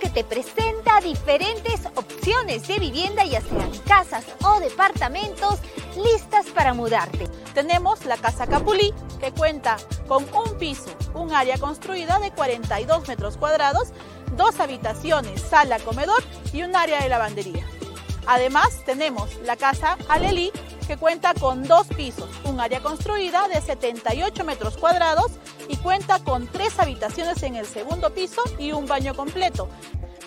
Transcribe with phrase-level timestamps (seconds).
[0.00, 5.60] Que te presenta diferentes opciones de vivienda, ya sean casas o departamentos,
[5.96, 7.28] listas para mudarte.
[7.54, 9.76] Tenemos la Casa Capulí, que cuenta
[10.08, 13.90] con un piso, un área construida de 42 metros cuadrados,
[14.36, 17.64] dos habitaciones, sala, comedor y un área de lavandería.
[18.26, 20.50] Además, tenemos la Casa Alelí,
[20.90, 25.30] que cuenta con dos pisos, un área construida de 78 metros cuadrados
[25.68, 29.68] y cuenta con tres habitaciones en el segundo piso y un baño completo.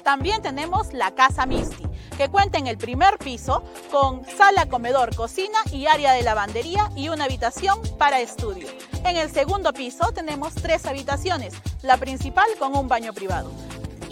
[0.06, 1.84] También tenemos la Casa Misty,
[2.16, 7.10] que cuenta en el primer piso con sala, comedor, cocina y área de lavandería y
[7.10, 8.70] una habitación para estudio.
[9.04, 13.52] En el segundo piso tenemos tres habitaciones, la principal con un baño privado.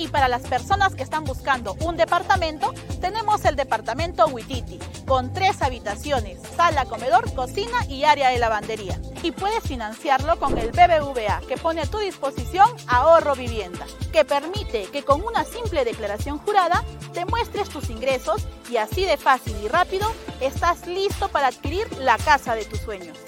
[0.01, 5.61] Y para las personas que están buscando un departamento, tenemos el departamento Huititi, con tres
[5.61, 8.99] habitaciones, sala, comedor, cocina y área de lavandería.
[9.21, 14.85] Y puedes financiarlo con el BBVA, que pone a tu disposición ahorro vivienda, que permite
[14.85, 19.67] que con una simple declaración jurada te muestres tus ingresos y así de fácil y
[19.67, 23.19] rápido estás listo para adquirir la casa de tus sueños.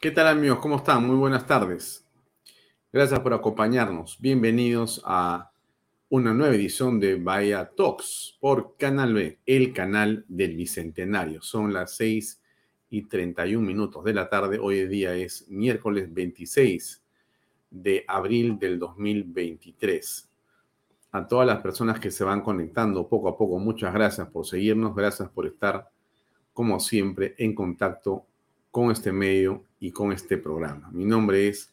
[0.00, 0.60] ¿Qué tal amigos?
[0.60, 1.04] ¿Cómo están?
[1.04, 2.06] Muy buenas tardes.
[2.92, 4.16] Gracias por acompañarnos.
[4.20, 5.50] Bienvenidos a
[6.08, 11.42] una nueva edición de Bahía Talks por Canal B, el canal del Bicentenario.
[11.42, 12.40] Son las 6
[12.90, 14.60] y 31 minutos de la tarde.
[14.60, 17.02] Hoy día es miércoles 26
[17.68, 20.30] de abril del 2023.
[21.10, 24.94] A todas las personas que se van conectando poco a poco, muchas gracias por seguirnos,
[24.94, 25.90] gracias por estar,
[26.52, 28.24] como siempre, en contacto
[28.70, 30.90] con este medio y con este programa.
[30.92, 31.72] Mi nombre es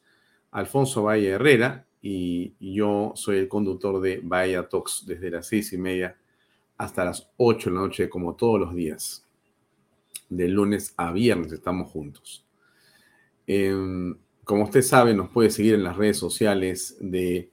[0.51, 5.77] Alfonso Valle Herrera y yo soy el conductor de Bahía Talks desde las seis y
[5.77, 6.15] media
[6.77, 9.25] hasta las ocho de la noche, como todos los días.
[10.29, 12.45] De lunes a viernes estamos juntos.
[13.47, 13.73] Eh,
[14.43, 17.49] como usted sabe, nos puede seguir en las redes sociales de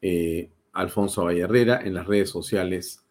[0.00, 3.04] eh, Alfonso Valle Herrera, en las redes sociales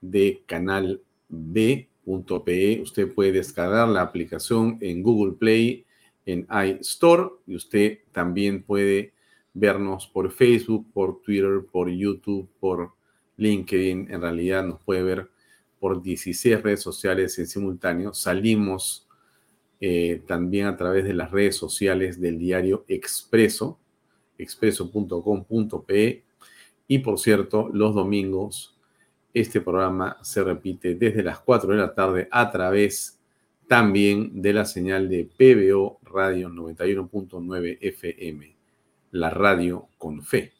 [0.00, 2.80] de Canal B.pe.
[2.82, 5.83] Usted puede descargar la aplicación en Google Play
[6.26, 6.46] en
[6.80, 9.12] iStore y usted también puede
[9.52, 12.92] vernos por Facebook, por Twitter, por YouTube, por
[13.36, 14.10] LinkedIn.
[14.10, 15.30] En realidad nos puede ver
[15.78, 18.14] por 16 redes sociales en simultáneo.
[18.14, 19.08] Salimos
[19.80, 23.78] eh, también a través de las redes sociales del diario Expreso,
[24.38, 26.24] expreso.com.pe.
[26.88, 28.74] Y por cierto, los domingos
[29.34, 33.20] este programa se repite desde las 4 de la tarde a través
[33.66, 38.56] también de la señal de PBO Radio 91.9 FM,
[39.10, 40.52] la radio con fe.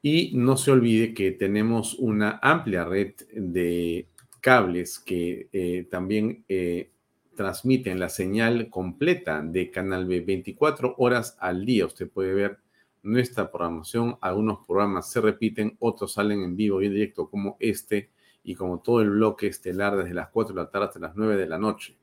[0.00, 4.08] Y no se olvide que tenemos una amplia red de
[4.40, 6.90] cables que eh, también eh,
[7.36, 11.84] transmiten la señal completa de Canal B 24 horas al día.
[11.84, 12.58] Usted puede ver
[13.02, 14.16] nuestra programación.
[14.22, 18.10] Algunos programas se repiten, otros salen en vivo y en directo, como este
[18.42, 21.36] y como todo el bloque estelar desde las 4 de la tarde hasta las 9
[21.36, 21.98] de la noche.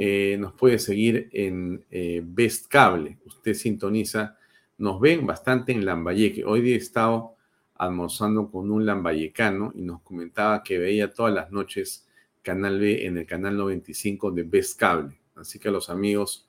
[0.00, 3.18] Eh, nos puede seguir en eh, Best Cable.
[3.24, 4.38] Usted sintoniza,
[4.76, 6.44] nos ven bastante en Lambayeque.
[6.44, 7.34] Hoy día he estado
[7.74, 12.06] almorzando con un lambayecano y nos comentaba que veía todas las noches
[12.42, 15.18] Canal B en el canal 95 de Best Cable.
[15.34, 16.46] Así que a los amigos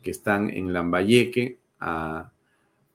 [0.00, 2.30] que están en Lambayeque, a,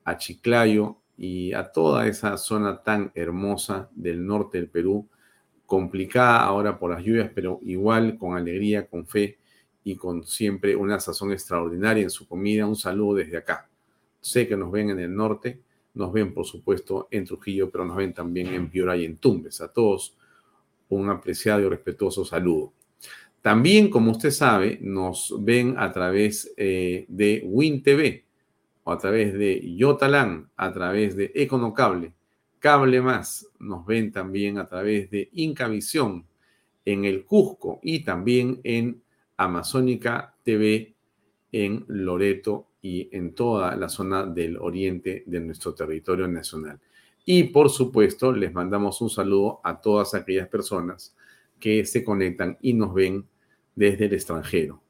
[0.06, 5.10] a Chiclayo, y a toda esa zona tan hermosa del norte del Perú,
[5.66, 9.39] complicada ahora por las lluvias, pero igual con alegría, con fe
[9.90, 12.68] y con siempre una sazón extraordinaria en su comida.
[12.68, 13.68] Un saludo desde acá.
[14.22, 15.60] Sé que nos ven en el norte,
[15.96, 19.62] nos ven por supuesto en Trujillo, pero nos ven también en Piura y en Tumbes.
[19.62, 20.16] A todos
[20.90, 22.72] un apreciado y respetuoso saludo.
[23.42, 28.24] También, como usted sabe, nos ven a través eh, de WinTV
[28.84, 32.14] o a través de Yotalán, a través de Econocable,
[32.60, 36.26] Cable Más, nos ven también a través de Incavisión
[36.86, 39.02] en el Cusco y también en
[39.40, 40.94] Amazónica TV
[41.54, 46.80] en Loreto y en toda la zona del oriente de nuestro territorio nacional.
[47.26, 51.16] Y por supuesto, les mandamos un saludo a todas aquellas personas
[51.58, 53.26] que se conectan y nos ven
[53.76, 54.82] desde el extranjero.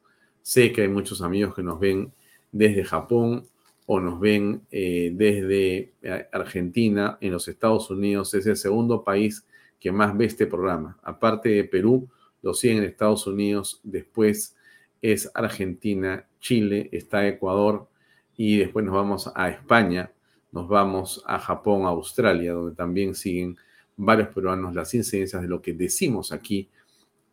[0.41, 2.11] Sé que hay muchos amigos que nos ven
[2.51, 3.45] desde Japón
[3.85, 8.33] o nos ven eh, desde eh, Argentina, en los Estados Unidos.
[8.33, 9.45] Es el segundo país
[9.79, 10.97] que más ve este programa.
[11.03, 12.09] Aparte de Perú,
[12.41, 14.55] lo siguen en Estados Unidos, después
[15.01, 17.87] es Argentina, Chile, está Ecuador
[18.35, 20.11] y después nos vamos a España,
[20.51, 23.57] nos vamos a Japón, a Australia, donde también siguen
[23.95, 26.69] varios peruanos las incidencias de lo que decimos aquí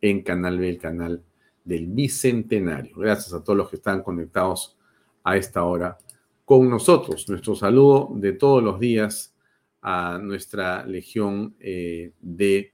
[0.01, 1.23] en Canal B, el canal
[1.63, 2.97] del Bicentenario.
[2.97, 4.77] Gracias a todos los que están conectados
[5.23, 5.97] a esta hora
[6.45, 7.27] con nosotros.
[7.27, 9.35] Nuestro saludo de todos los días
[9.81, 12.73] a nuestra legión eh, de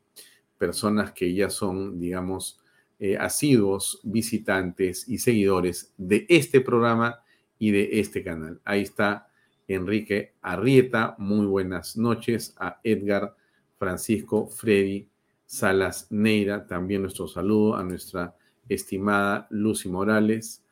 [0.63, 2.57] personas que ya son, digamos,
[2.97, 7.19] eh, asiduos visitantes y seguidores de este programa
[7.59, 8.61] y de este canal.
[8.63, 9.27] Ahí está
[9.67, 11.15] Enrique Arrieta.
[11.17, 13.35] Muy buenas noches a Edgar,
[13.77, 15.09] Francisco, Freddy,
[15.45, 16.65] Salas Neira.
[16.65, 18.37] También nuestro saludo a nuestra
[18.69, 20.63] estimada Lucy Morales,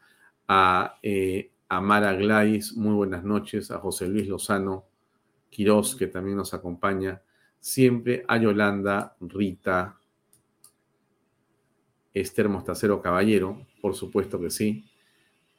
[0.47, 2.77] a eh, Amara Gladys.
[2.77, 4.85] Muy buenas noches a José Luis Lozano
[5.49, 7.21] Quiroz, que también nos acompaña
[7.61, 9.97] siempre, a Yolanda, Rita,
[12.13, 14.83] Esther Mostacero Caballero, por supuesto que sí.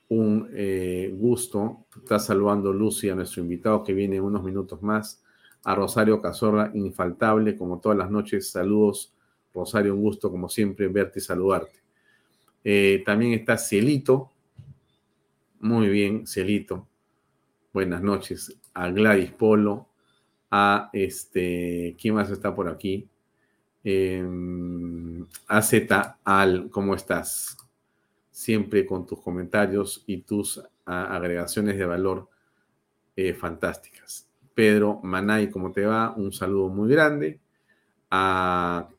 [0.09, 1.87] Un eh, gusto.
[1.97, 5.23] Está saludando Lucy a nuestro invitado que viene en unos minutos más.
[5.65, 8.51] A Rosario Cazorla, infaltable, como todas las noches.
[8.51, 9.15] Saludos,
[9.55, 11.81] Rosario, un gusto, como siempre, verte y saludarte.
[12.65, 14.31] Eh, también está Cielito.
[15.61, 16.87] Muy bien, Cielito.
[17.73, 18.55] Buenas noches.
[18.75, 19.92] A Gladys Polo.
[20.55, 23.09] A este, ¿quién más está por aquí?
[23.83, 24.23] Eh,
[25.47, 25.75] AZ
[26.25, 27.57] Al, ¿cómo estás?
[28.31, 32.29] Siempre con tus comentarios y tus agregaciones de valor
[33.17, 34.29] eh, fantásticas.
[34.55, 36.13] Pedro Manay, ¿cómo te va?
[36.15, 37.41] Un saludo muy grande.
[38.11, 38.91] A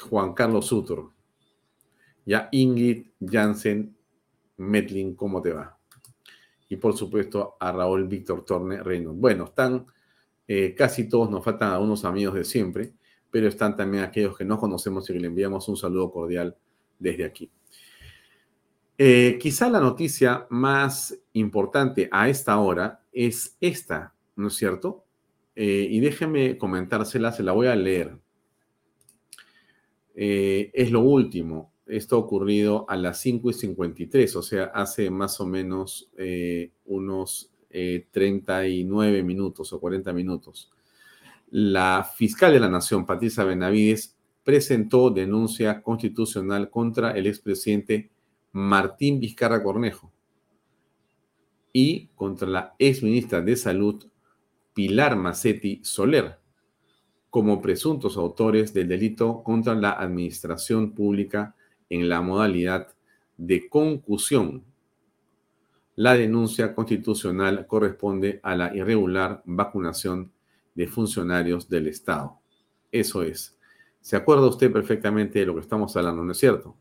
[0.00, 1.10] Juan Carlos Sutor.
[2.26, 3.94] Y a Ingrid Jansen
[4.56, 5.78] Metlin, ¿cómo te va?
[6.68, 9.20] Y por supuesto a Raúl Víctor Torne Reynolds.
[9.20, 9.86] Bueno, están
[10.48, 12.94] eh, casi todos, nos faltan a unos amigos de siempre
[13.30, 16.56] pero están también aquellos que no conocemos y que le enviamos un saludo cordial
[16.98, 17.50] desde aquí.
[18.96, 25.04] Eh, quizá la noticia más importante a esta hora es esta, ¿no es cierto?
[25.54, 28.18] Eh, y déjeme comentársela, se la voy a leer.
[30.14, 31.72] Es lo último.
[31.86, 36.10] Esto ha ocurrido a las 5 y 53, o sea, hace más o menos
[36.86, 40.70] unos 39 minutos o 40 minutos
[41.50, 48.10] la fiscal de la Nación, Patricia Benavides, presentó denuncia constitucional contra el expresidente
[48.52, 50.10] Martín Vizcarra Cornejo
[51.72, 54.04] y contra la exministra de Salud,
[54.74, 56.38] Pilar Macetti Soler,
[57.30, 61.54] como presuntos autores del delito contra la administración pública
[61.90, 62.88] en la modalidad
[63.36, 64.64] de concusión.
[65.98, 70.30] La denuncia constitucional corresponde a la irregular vacunación
[70.72, 72.38] de funcionarios del Estado.
[72.92, 73.58] Eso es.
[74.00, 76.76] ¿Se acuerda usted perfectamente de lo que estamos hablando, no es cierto?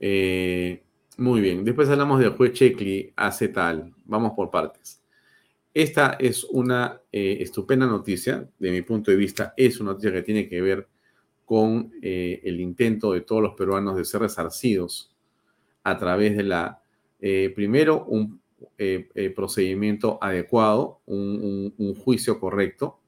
[0.00, 0.82] Eh,
[1.18, 1.62] muy bien.
[1.62, 3.94] Después hablamos del juez Checli hace tal.
[4.06, 5.00] Vamos por partes.
[5.72, 10.22] Esta es una eh, estupenda noticia, de mi punto de vista, es una noticia que
[10.22, 10.88] tiene que ver
[11.44, 15.14] con eh, el intento de todos los peruanos de ser resarcidos
[15.84, 16.81] a través de la,
[17.54, 18.42] primero, un
[18.78, 22.98] eh, eh, procedimiento adecuado, un, juicio correcto,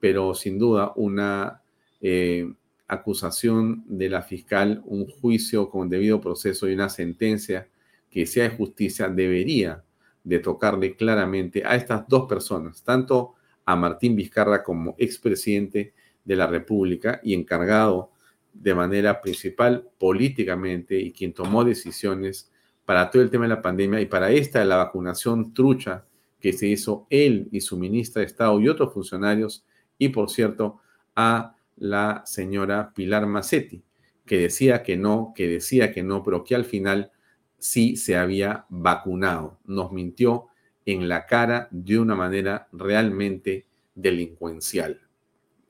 [0.00, 1.62] pero sin duda una
[2.00, 2.52] eh,
[2.88, 7.68] acusación de la fiscal, un juicio con debido proceso y una sentencia
[8.10, 9.82] que sea de justicia debería
[10.22, 15.94] de tocarle claramente a estas dos personas, tanto a Martín Vizcarra como expresidente
[16.24, 18.10] de la República y encargado
[18.52, 22.50] de manera principal políticamente y quien tomó decisiones
[22.84, 26.04] para todo el tema de la pandemia y para esta, la vacunación trucha
[26.40, 29.64] que se hizo él y su ministra de Estado y otros funcionarios,
[29.96, 30.80] y por cierto,
[31.16, 33.82] a la señora Pilar Macetti,
[34.26, 37.12] que decía que no, que decía que no, pero que al final
[37.58, 39.58] sí se había vacunado.
[39.64, 40.48] Nos mintió
[40.84, 45.00] en la cara de una manera realmente delincuencial.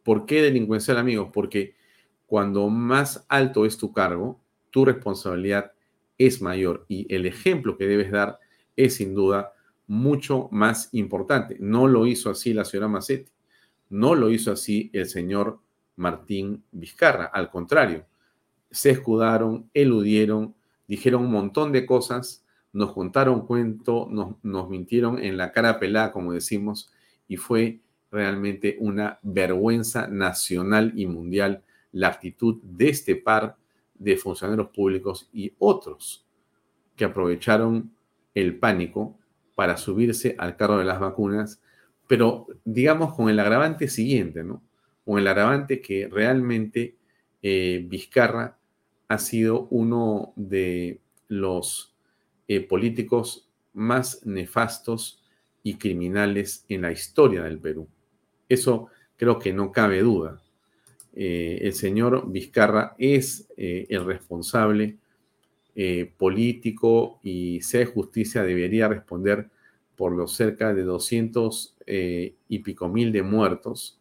[0.02, 1.30] ¿Por qué delincuencial, amigos?
[1.32, 1.76] Porque
[2.26, 4.40] cuando más alto es tu cargo,
[4.70, 5.72] tu responsabilidad
[6.18, 8.38] es mayor y el ejemplo que debes dar
[8.76, 9.52] es sin duda
[9.86, 11.56] mucho más importante.
[11.60, 13.30] No lo hizo así la señora Macetti,
[13.90, 15.60] no lo hizo así el señor
[15.96, 18.06] Martín Vizcarra, al contrario,
[18.70, 20.54] se escudaron, eludieron,
[20.88, 26.10] dijeron un montón de cosas, nos contaron cuento, nos, nos mintieron en la cara pelada,
[26.10, 26.90] como decimos,
[27.28, 27.80] y fue
[28.10, 33.56] realmente una vergüenza nacional y mundial la actitud de este par
[33.94, 36.26] de funcionarios públicos y otros
[36.96, 37.92] que aprovecharon
[38.34, 39.18] el pánico
[39.54, 41.62] para subirse al carro de las vacunas,
[42.08, 44.62] pero digamos con el agravante siguiente, ¿no?
[45.04, 46.96] Con el agravante que realmente
[47.42, 48.58] eh, Vizcarra
[49.08, 51.94] ha sido uno de los
[52.48, 55.22] eh, políticos más nefastos
[55.62, 57.88] y criminales en la historia del Perú.
[58.48, 60.42] Eso creo que no cabe duda.
[61.14, 64.98] Eh, el señor Vizcarra es el responsable
[66.16, 69.50] político y sea justicia debería responder
[69.96, 73.98] por los cerca de 200 y pico mil de muertos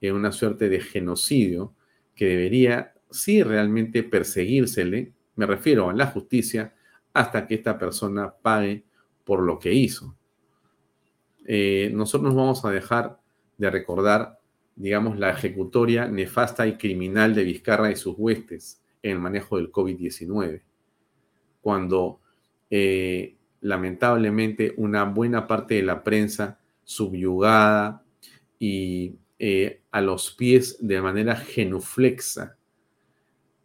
[0.00, 1.74] en una suerte de genocidio
[2.14, 6.74] que debería sí realmente perseguírsele, me refiero a la justicia,
[7.12, 8.84] hasta que esta persona pague
[9.24, 10.16] por lo que hizo.
[11.46, 13.20] Eh, nosotros nos vamos a dejar
[13.56, 14.35] de recordar,
[14.76, 19.72] digamos, la ejecutoria nefasta y criminal de Vizcarra y sus huestes en el manejo del
[19.72, 20.62] COVID-19,
[21.62, 22.20] cuando
[22.70, 28.04] eh, lamentablemente una buena parte de la prensa subyugada
[28.58, 32.56] y eh, a los pies de manera genuflexa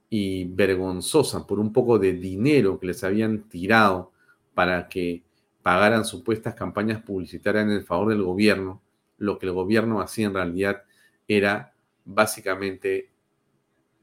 [0.09, 4.11] y vergonzosa por un poco de dinero que les habían tirado
[4.53, 5.23] para que
[5.61, 8.81] pagaran supuestas campañas publicitarias en el favor del gobierno,
[9.17, 10.83] lo que el gobierno hacía en realidad
[11.27, 11.73] era
[12.05, 13.11] básicamente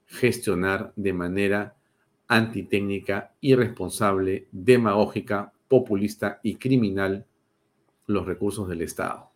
[0.06, 1.76] gestionar de manera
[2.26, 7.26] antitécnica, irresponsable, demagógica, populista y criminal
[8.06, 9.30] los recursos del Estado.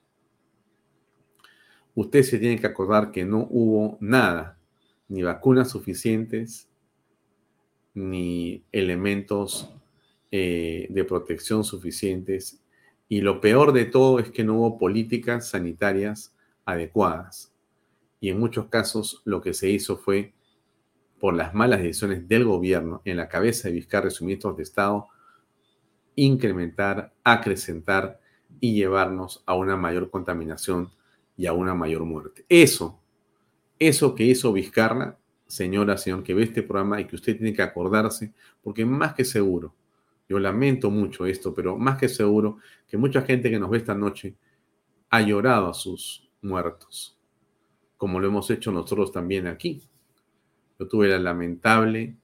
[1.95, 4.59] Usted se tiene que acordar que no hubo nada
[5.09, 6.71] ni vacunas suficientes,
[7.95, 9.71] ni elementos
[10.31, 12.63] eh, de protección suficientes.
[13.09, 16.35] Y lo peor de todo es que no hubo políticas sanitarias
[16.65, 17.52] adecuadas.
[18.23, 20.33] Y en muchos casos lo que se hizo fue,
[21.21, 25.09] por las malas decisiones del gobierno en la cabeza de Vizcarra y suministros de Estado,
[26.17, 28.19] incrementar, acrecentar
[28.61, 30.91] y llevarnos a una mayor contaminación
[31.37, 32.47] y a una mayor muerte.
[32.49, 33.03] Eso
[33.89, 37.63] eso que hizo Vizcarra, señora, señor, que ve este programa y que usted tiene que
[37.63, 39.75] acordarse, porque más que seguro,
[40.29, 43.97] yo lamento mucho esto, pero más que seguro que mucha gente que nos ve esta
[43.97, 44.37] noche
[45.11, 47.19] ha llorado a sus muertos,
[48.03, 49.81] como lo hemos hecho nosotros también aquí.
[50.77, 52.17] Yo tuve la lamentable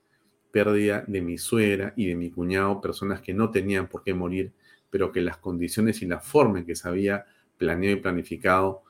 [0.50, 4.50] pérdida de mi suegra y de mi cuñado, personas que no tenían por qué morir,
[4.90, 8.82] pero que las condiciones y la forma en que se había planeado y planificado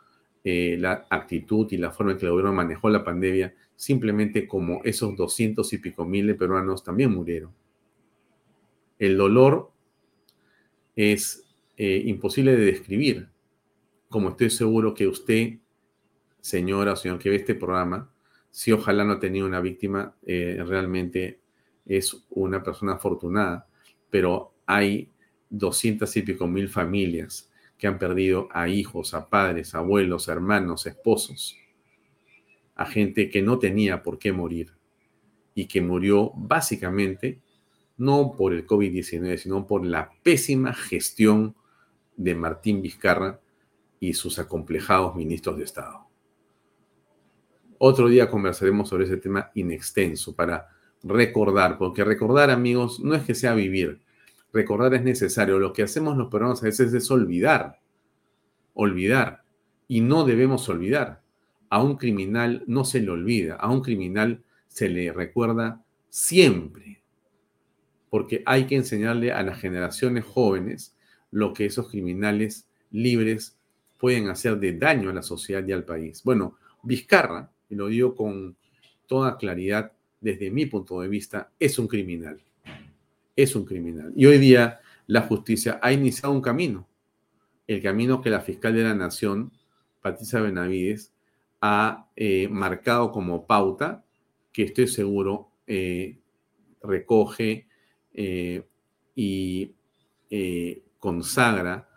[0.43, 4.81] eh, la actitud y la forma en que el gobierno manejó la pandemia, simplemente como
[4.83, 7.53] esos doscientos y pico mil de peruanos también murieron.
[8.99, 9.73] El dolor
[10.97, 11.45] es
[11.77, 13.29] eh, imposible de describir,
[14.09, 15.59] como estoy seguro que usted,
[16.41, 18.11] señora o señor que ve este programa,
[18.51, 21.41] si ojalá no ha tenido una víctima, eh, realmente
[21.87, 23.67] es una persona afortunada,
[24.11, 25.11] pero hay
[25.49, 31.57] doscientas y pico mil familias que han perdido a hijos, a padres, abuelos, hermanos, esposos,
[32.75, 34.73] a gente que no tenía por qué morir
[35.55, 37.41] y que murió básicamente
[37.97, 41.57] no por el COVID-19, sino por la pésima gestión
[42.17, 43.41] de Martín Vizcarra
[44.01, 46.08] y sus acomplejados ministros de Estado.
[47.79, 50.69] Otro día conversaremos sobre ese tema inextenso para
[51.03, 54.01] recordar, porque recordar, amigos, no es que sea vivir,
[54.53, 55.59] recordar es necesario.
[55.59, 57.79] Lo que hacemos los peruanos a veces es olvidar,
[58.75, 59.45] olvidar.
[59.87, 61.23] Y no debemos olvidar.
[61.71, 67.03] A un criminal no se le olvida, a un criminal se le recuerda siempre.
[68.11, 70.97] Porque hay que enseñarle a las generaciones jóvenes
[71.31, 73.57] lo que esos criminales libres
[73.99, 76.23] pueden hacer de daño a la sociedad y al país.
[76.25, 78.57] Bueno, Vizcarra, y lo digo con
[79.07, 82.41] toda claridad desde mi punto de vista, es un criminal.
[83.37, 84.13] Es un criminal.
[84.17, 86.89] Y hoy día la justicia ha iniciado un camino,
[87.67, 89.53] el camino que la fiscal de la Nación,
[90.01, 91.13] Patricia Benavides,
[91.61, 94.05] ha eh, marcado como pauta,
[94.53, 96.19] que estoy seguro eh,
[96.83, 97.67] recoge
[98.13, 98.65] eh,
[99.15, 99.75] y
[100.99, 101.89] consagra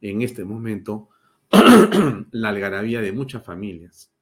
[0.00, 1.08] en este momento
[2.30, 4.13] la algarabía de muchas familias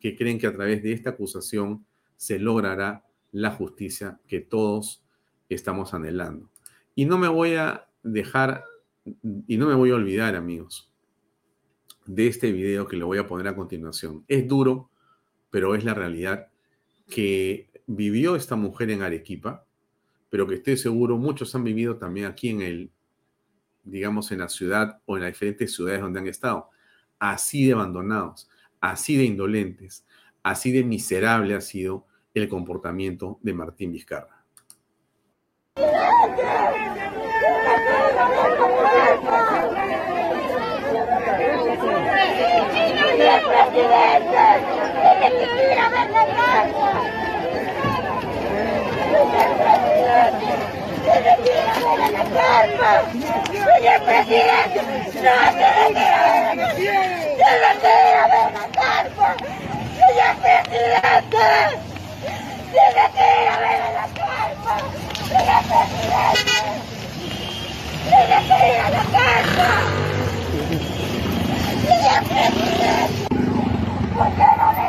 [0.00, 1.84] que creen que a través de esta acusación
[2.16, 5.04] se logrará la justicia que todos
[5.48, 6.50] estamos anhelando.
[6.94, 8.64] Y no me voy a dejar
[9.46, 10.92] y no me voy a olvidar, amigos,
[12.06, 14.24] de este video que le voy a poner a continuación.
[14.28, 14.90] Es duro,
[15.50, 16.48] pero es la realidad
[17.08, 19.66] que vivió esta mujer en Arequipa,
[20.28, 22.92] pero que estoy seguro muchos han vivido también aquí en el,
[23.84, 26.70] digamos, en la ciudad o en las diferentes ciudades donde han estado.
[27.18, 28.48] Así de abandonados,
[28.80, 30.06] así de indolentes,
[30.42, 34.44] así de miserable ha sido el comportamiento de Martín Vizcarra.
[51.10, 53.02] No se la carpa.
[53.50, 56.20] Señor presidente, se retira
[58.50, 59.36] la carpa.
[59.96, 61.20] Señor presidente, se la.
[71.86, 73.24] Señor presidente,
[74.14, 74.86] ¿por qué no me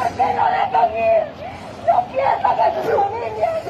[0.00, 1.24] ¿Por qué no dejan ir?
[1.86, 3.64] No piensan que sus familias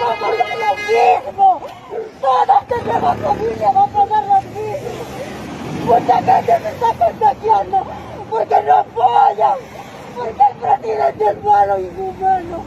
[0.00, 1.60] vamos a lo mismo.
[2.20, 5.04] Todos tenemos familia, vamos a pasar lo mismo.
[5.86, 7.78] Mucha gente me está contagiando
[8.30, 9.58] porque no apoyan.
[10.16, 12.64] Porque el presidente es malo y inhumano.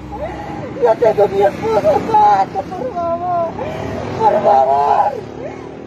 [0.82, 3.50] Yo tengo mi esposo santo, por favor.
[4.18, 5.12] Por favor.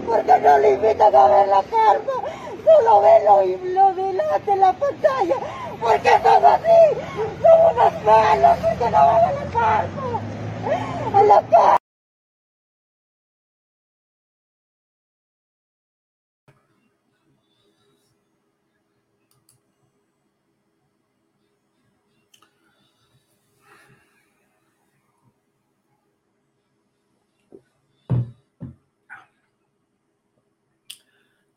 [0.07, 2.46] Porque no le invitan a ver la carta.
[2.67, 5.37] Solo ven lo, lo delante en la pantalla.
[5.81, 6.81] ¿Por qué son así?
[7.43, 11.15] Son unos malos, porque no van a la cárcel.
[11.15, 11.86] A la cárcel.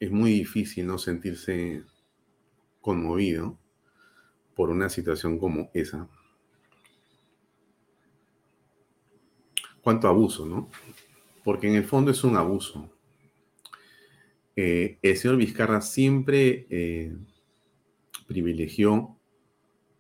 [0.10, 1.84] Es muy difícil no sentirse
[2.82, 3.60] conmovido
[4.56, 6.10] por una situación como esa.
[9.84, 10.68] Cuánto abuso, ¿no?
[11.44, 12.92] Porque en el fondo es un abuso.
[14.56, 17.16] Eh, el señor Vizcarra siempre eh,
[18.26, 19.16] privilegió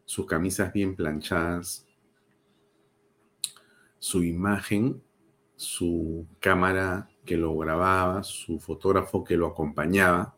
[0.06, 1.86] sus camisas bien planchadas,
[4.00, 5.04] su imagen,
[5.56, 10.36] su cámara que lo grababa, su fotógrafo que lo acompañaba.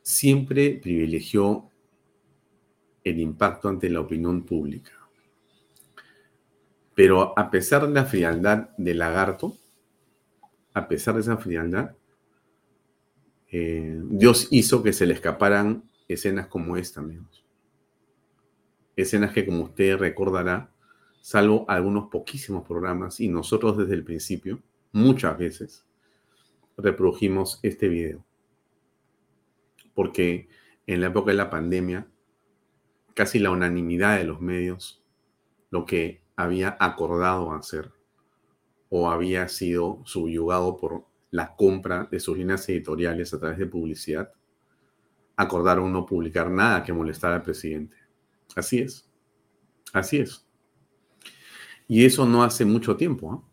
[0.00, 1.68] Siempre privilegió
[3.02, 4.92] el impacto ante la opinión pública.
[6.94, 9.56] Pero a pesar de la frialdad del lagarto,
[10.72, 11.96] a pesar de esa frialdad,
[13.50, 17.44] eh, Dios hizo que se le escaparan escenas como esta, amigos.
[18.94, 20.70] Escenas que, como usted recordará,
[21.20, 25.86] salvo algunos poquísimos programas, y nosotros desde el principio, muchas veces,
[26.76, 28.24] reprodujimos este video.
[29.94, 30.48] Porque
[30.86, 32.06] en la época de la pandemia,
[33.14, 35.02] casi la unanimidad de los medios
[35.70, 37.92] lo que había acordado hacer
[38.88, 44.32] o había sido subyugado por la compra de sus líneas editoriales a través de publicidad,
[45.36, 47.96] acordaron no publicar nada que molestara al presidente.
[48.56, 49.08] Así es.
[49.92, 50.44] Así es.
[51.90, 53.44] Y eso no hace mucho tiempo.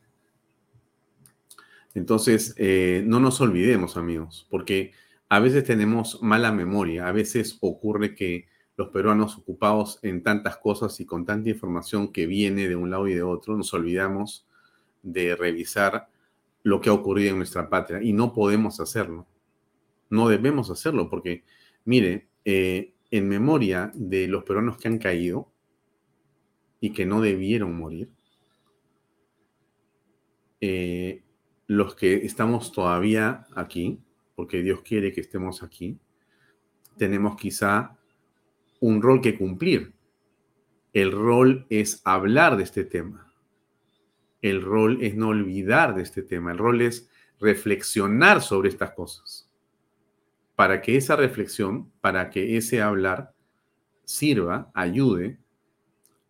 [1.95, 4.91] Entonces, eh, no nos olvidemos, amigos, porque
[5.27, 8.45] a veces tenemos mala memoria, a veces ocurre que
[8.75, 13.07] los peruanos ocupados en tantas cosas y con tanta información que viene de un lado
[13.07, 14.45] y de otro, nos olvidamos
[15.01, 16.07] de revisar
[16.61, 19.25] lo que ha ocurrido en nuestra patria y no podemos hacerlo.
[20.11, 21.43] No debemos hacerlo porque,
[21.85, 25.49] mire, eh, en memoria de los peruanos que han caído
[26.79, 28.11] y que no debieron morir,
[30.61, 31.23] eh,
[31.67, 33.99] los que estamos todavía aquí,
[34.35, 35.99] porque Dios quiere que estemos aquí,
[36.97, 37.97] tenemos quizá
[38.79, 39.93] un rol que cumplir.
[40.93, 43.33] El rol es hablar de este tema.
[44.41, 46.51] El rol es no olvidar de este tema.
[46.51, 49.49] El rol es reflexionar sobre estas cosas.
[50.55, 53.33] Para que esa reflexión, para que ese hablar
[54.05, 55.39] sirva, ayude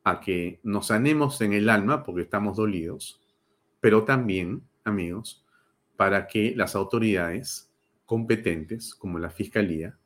[0.03, 3.21] a que nos sanemos en el alma porque estamos dolidos,
[3.79, 5.45] pero también, amigos,
[5.95, 7.71] para que las autoridades
[8.05, 9.97] competentes, como la Fiscalía,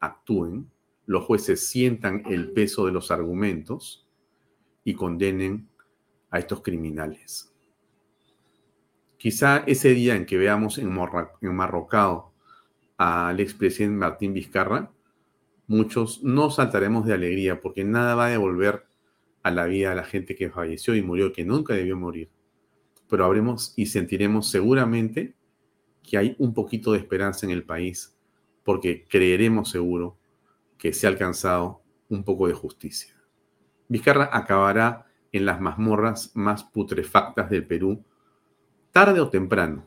[0.00, 0.70] actúen
[1.06, 4.06] los jueces sientan el peso de los argumentos
[4.84, 5.68] y condenen
[6.30, 7.52] a estos criminales.
[9.16, 12.32] Quizá ese día en que veamos enmarrocado
[12.98, 14.90] al expresidente Martín Vizcarra,
[15.68, 18.84] muchos no saltaremos de alegría porque nada va a devolver
[19.42, 22.28] a la vida de la gente que falleció y murió, que nunca debió morir.
[23.08, 25.34] Pero habremos y sentiremos seguramente
[26.02, 28.16] que hay un poquito de esperanza en el país,
[28.64, 30.18] porque creeremos seguro
[30.78, 33.14] que se ha alcanzado un poco de justicia.
[33.88, 38.04] Vizcarra acabará en las mazmorras más putrefactas del Perú,
[38.92, 39.86] tarde o temprano.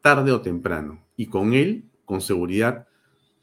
[0.00, 1.04] Tarde o temprano.
[1.16, 2.88] Y con él, con seguridad,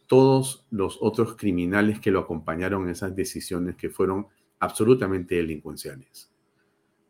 [0.08, 4.28] todos los otros criminales que lo acompañaron en esas decisiones que fueron
[4.60, 6.32] absolutamente delincuenciales.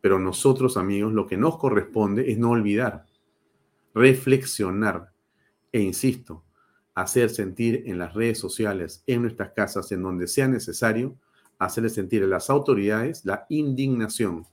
[0.08, 3.04] Pero nosotros, amigos, lo que nos corresponde es no olvidar,
[3.92, 5.12] reflexionar
[5.70, 6.46] e, insisto,
[6.94, 11.18] hacer sentir en las redes sociales, en nuestras casas, en donde sea necesario,
[11.58, 14.46] hacerle sentir a las autoridades la indignación.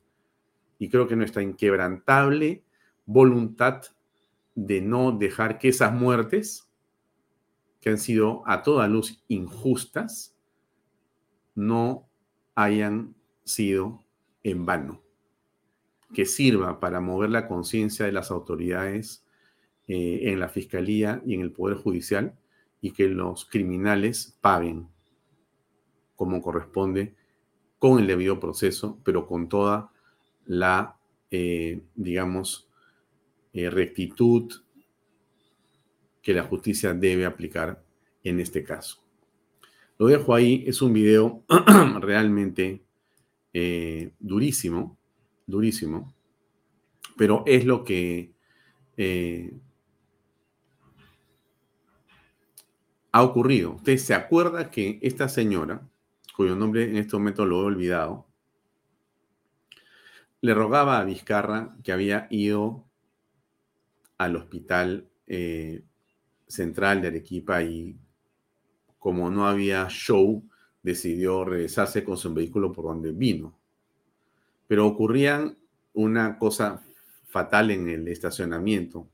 [0.77, 2.65] Y creo que nuestra inquebrantable
[3.05, 3.81] voluntad
[4.55, 6.69] de no dejar que esas muertes,
[7.79, 10.35] que han sido a toda luz injustas,
[11.55, 12.09] no
[12.55, 13.15] hayan
[13.45, 14.03] sido
[14.43, 15.04] en vano.
[16.13, 19.25] Que sirva para mover la conciencia de las autoridades
[19.87, 22.33] eh, en la Fiscalía y en el Poder Judicial
[22.81, 24.87] y que los criminales paguen
[26.15, 27.13] como corresponde
[27.77, 29.91] con el debido proceso, pero con toda
[30.47, 30.97] la,
[31.29, 32.67] eh, digamos,
[33.53, 34.51] eh, rectitud
[36.23, 37.83] que la justicia debe aplicar
[38.23, 39.03] en este caso.
[39.99, 41.43] Lo dejo ahí, es un video
[42.01, 42.81] realmente
[44.19, 44.97] durísimo,
[45.45, 46.13] durísimo,
[47.17, 48.33] pero es lo que
[53.11, 53.75] ha ocurrido.
[53.75, 55.87] Usted se acuerda que esta señora,
[56.35, 58.27] cuyo nombre en este momento lo he olvidado,
[60.41, 62.85] le rogaba a Vizcarra que había ido
[64.17, 65.83] al hospital eh,
[66.45, 67.97] central de Arequipa y
[68.99, 70.43] como no había show,
[70.83, 73.54] decidió regresarse con su vehículo por donde vino.
[74.67, 75.55] Pero ocurría
[75.93, 76.81] una cosa
[77.27, 79.07] fatal en el estacionamiento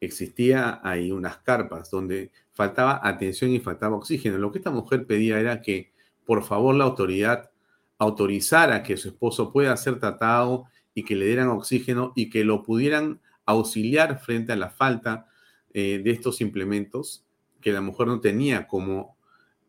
[0.00, 4.38] existía ahí unas carpas donde faltaba atención y faltaba oxígeno.
[4.38, 5.92] Lo que esta mujer pedía era que,
[6.24, 7.50] por favor, la autoridad
[7.98, 12.62] autorizara que su esposo pueda ser tratado y que le dieran oxígeno y que lo
[12.62, 15.26] pudieran auxiliar frente a la falta
[15.72, 17.24] eh, de estos implementos
[17.60, 19.16] que la mujer no tenía cómo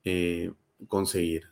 [0.03, 0.51] eh,
[0.87, 1.47] conseguir.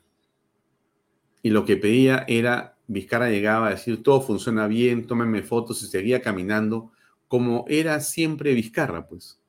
[1.41, 5.87] Y lo que pedía era, Vizcarra llegaba a decir, todo funciona bien, tómenme fotos y
[5.87, 6.91] seguía caminando
[7.27, 9.41] como era siempre Vizcarra, pues.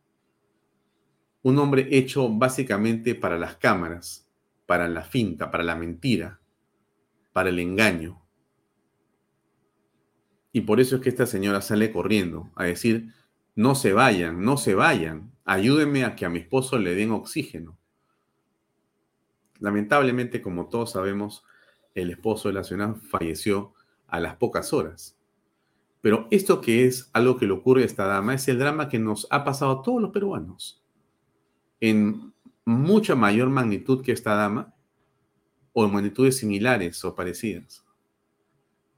[1.43, 4.29] Un hombre hecho básicamente para las cámaras,
[4.67, 6.41] para la finta, para la mentira,
[7.33, 8.21] para el engaño.
[10.53, 13.13] Y por eso es que esta señora sale corriendo a decir,
[13.55, 17.79] no se vayan, no se vayan, ayúdenme a que a mi esposo le den oxígeno.
[19.61, 21.45] Lamentablemente, como todos sabemos,
[21.97, 23.73] el esposo de la señora falleció
[24.07, 25.19] a las pocas horas.
[26.03, 28.99] Pero esto que es algo que le ocurre a esta dama es el drama que
[28.99, 30.85] nos ha pasado a todos los peruanos.
[31.81, 32.33] En
[32.65, 34.75] mucha mayor magnitud que esta dama,
[35.73, 37.85] o en magnitudes similares o parecidas.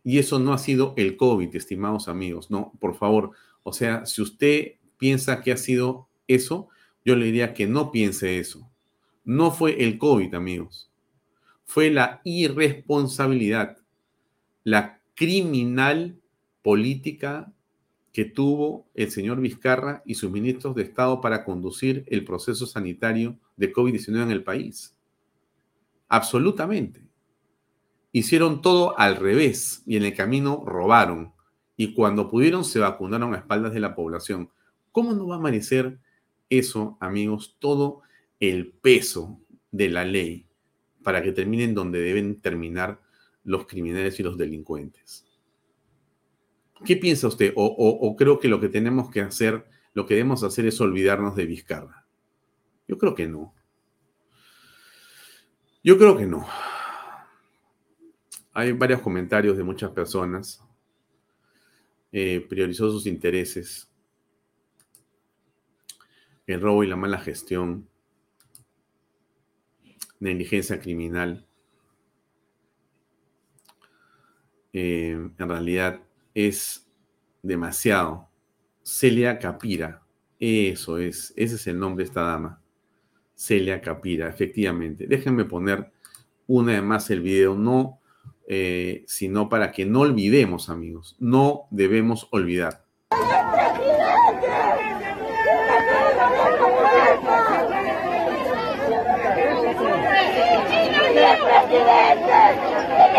[0.04, 2.50] Y eso no ha sido el COVID, estimados amigos.
[2.50, 3.32] No, por favor.
[3.62, 6.68] O sea, si usted piensa que ha sido eso,
[7.04, 8.70] yo le diría que no piense eso.
[9.24, 10.90] No fue el COVID, amigos.
[11.68, 13.76] Fue la irresponsabilidad,
[14.64, 16.18] la criminal
[16.62, 17.52] política
[18.10, 23.38] que tuvo el señor Vizcarra y sus ministros de Estado para conducir el proceso sanitario
[23.58, 24.96] de COVID-19 en el país.
[26.08, 27.02] Absolutamente.
[28.12, 31.34] Hicieron todo al revés y en el camino robaron.
[31.76, 34.48] Y cuando pudieron se vacunaron a espaldas de la población.
[34.90, 35.98] ¿Cómo no va a merecer
[36.48, 38.00] eso, amigos, todo
[38.40, 39.38] el peso
[39.70, 40.47] de la ley
[41.08, 43.00] para que terminen donde deben terminar
[43.42, 45.24] los criminales y los delincuentes?
[46.84, 47.54] ¿Qué piensa usted?
[47.56, 51.46] O, creo que lo que tenemos que hacer, lo que debemos hacer es olvidarnos de
[51.46, 52.06] Vizcarra.
[52.86, 53.54] Yo creo que no.
[55.82, 56.46] Yo creo que no.
[58.52, 60.62] Hay varios comentarios de muchas personas.
[62.12, 63.90] Eh, priorizó sus intereses.
[66.46, 67.88] El robo y la mala gestión.
[70.20, 71.46] Negligencia criminal.
[74.72, 76.00] Eh, en realidad
[76.34, 76.86] es
[77.42, 78.28] demasiado.
[78.82, 80.02] Celia Capira,
[80.38, 82.60] eso es, ese es el nombre de esta dama.
[83.34, 85.06] Celia Capira, efectivamente.
[85.06, 85.92] Déjenme poner
[86.46, 88.00] una vez más el video, no,
[88.48, 91.16] eh, sino para que no olvidemos, amigos.
[91.18, 92.88] No debemos olvidar.
[101.68, 102.38] presidente!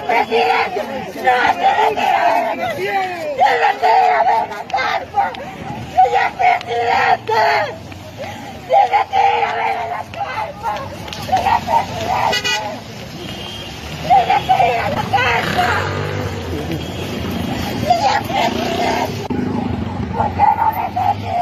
[0.03, 4.61] presidente, no tiene que ir a ver a la Tiene que ir a ver la
[4.67, 5.25] carpa.
[5.93, 7.41] Señor presidente,
[8.65, 10.71] tiene que ir a ver a la carpa.
[11.27, 12.53] Señor presidente,
[14.01, 15.69] tiene que ir a la carpa.
[17.85, 19.23] Señor presidente,
[20.15, 21.37] ¿por qué no me aquí?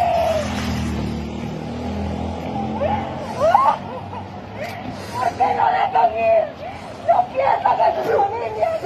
[5.38, 6.46] ¿Por qué no dejan ir?
[7.08, 8.82] No piensan que sus familias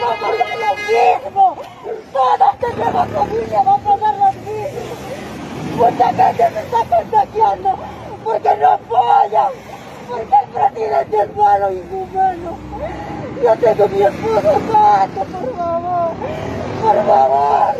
[0.00, 1.56] va a pasar lo mismo.
[2.12, 4.80] Todos tenemos familia, va a pasar lo mismo.
[5.76, 7.70] Mucha gente se está contagiando
[8.24, 9.52] porque no apoyan.
[10.08, 12.56] Porque el presidente es malo y inhumano.
[13.42, 16.12] Yo tengo mi esposo santo, por favor.
[16.82, 17.74] Por favor.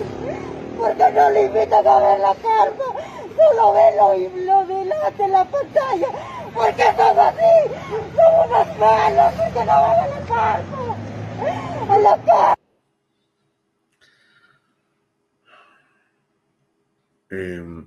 [0.78, 2.84] Porque no le invitan a ver la carta.
[3.36, 4.12] Solo ve lo,
[4.44, 6.08] lo delante en la pantalla.
[6.54, 7.54] Porque son así.
[8.16, 9.32] Son unos malos.
[9.34, 10.64] Porque no van a la carta.
[11.88, 12.58] A la carta.
[17.30, 17.86] Eh,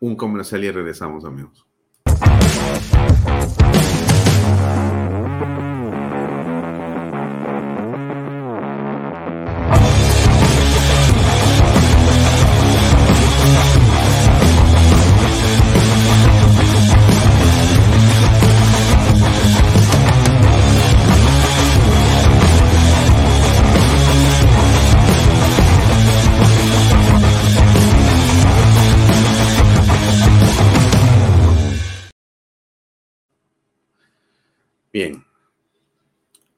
[0.00, 1.66] un comercial y regresamos, amigos.
[34.92, 35.24] Bien,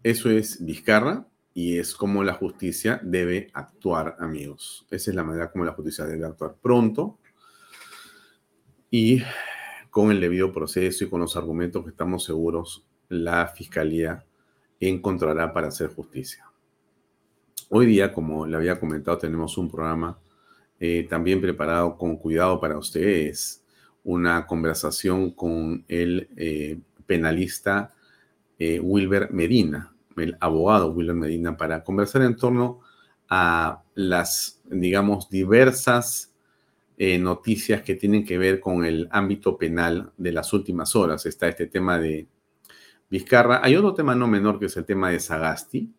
[0.03, 4.87] eso es Vizcarra y es como la justicia debe actuar, amigos.
[4.91, 7.19] Esa es la manera como la justicia debe actuar pronto
[8.91, 9.23] y
[9.91, 14.25] con el debido proceso y con los argumentos que estamos seguros la fiscalía
[14.81, 16.47] encontrará para hacer justicia.
[17.69, 20.19] Hoy día, como le había comentado, tenemos un programa
[20.81, 23.63] eh, también preparado con cuidado para ustedes,
[24.05, 27.95] una conversación con el eh, penalista
[28.59, 32.81] eh, Wilber Medina, el abogado Wilber Medina, para conversar en torno
[33.29, 36.33] a las, digamos, diversas
[36.99, 41.27] eh, noticias que tienen que ver con el ámbito penal de las últimas horas.
[41.27, 42.29] Está este tema de
[43.11, 43.61] Vizcarra.
[43.63, 45.93] Hay otro tema no menor que es el tema de Sagasti,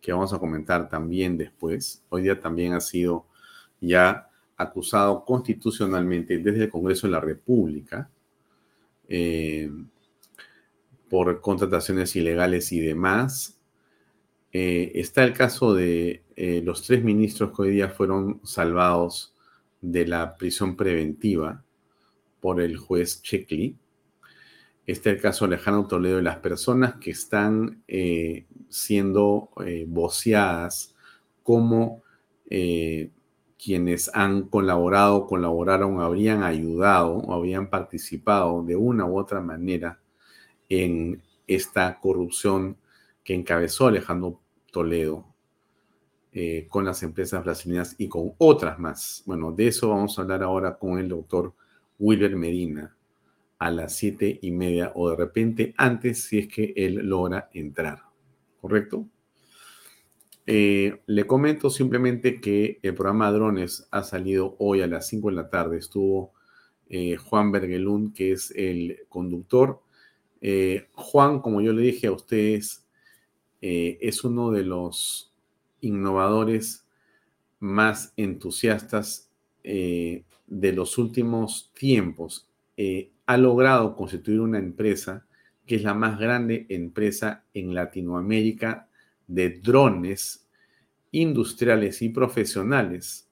[0.00, 2.02] que vamos a comentar también después.
[2.08, 3.26] Hoy día también ha sido
[3.80, 8.10] ya acusado constitucionalmente desde el Congreso de la República.
[9.08, 9.70] Eh,
[11.10, 13.58] por contrataciones ilegales y demás.
[14.52, 19.34] Eh, está el caso de eh, los tres ministros que hoy día fueron salvados
[19.80, 21.64] de la prisión preventiva
[22.40, 23.76] por el juez Checkley.
[24.86, 29.50] Está el caso de Alejandro Toledo y las personas que están eh, siendo
[29.86, 30.94] voceadas
[31.42, 32.02] como
[33.62, 40.00] quienes han colaborado, colaboraron, habrían ayudado o habían participado de una u otra manera
[40.70, 42.78] en esta corrupción
[43.22, 44.40] que encabezó Alejandro
[44.72, 45.26] Toledo
[46.32, 49.22] eh, con las empresas brasileñas y con otras más.
[49.26, 51.52] Bueno, de eso vamos a hablar ahora con el doctor
[51.98, 52.96] Wilber Medina
[53.58, 58.04] a las siete y media o de repente antes si es que él logra entrar.
[58.60, 59.06] ¿Correcto?
[60.46, 65.34] Eh, le comento simplemente que el programa Drones ha salido hoy a las 5 de
[65.34, 65.78] la tarde.
[65.78, 66.32] Estuvo
[66.88, 69.82] eh, Juan Bergelund, que es el conductor
[70.40, 72.86] eh, Juan, como yo le dije a ustedes,
[73.60, 75.32] eh, es uno de los
[75.80, 76.86] innovadores
[77.58, 79.30] más entusiastas
[79.62, 82.46] eh, de los últimos tiempos.
[83.26, 85.26] ha logrado constituir una empresa
[85.66, 88.88] que es la más grande empresa en Latinoamérica
[89.28, 90.48] de drones
[91.12, 93.28] industriales y profesionales,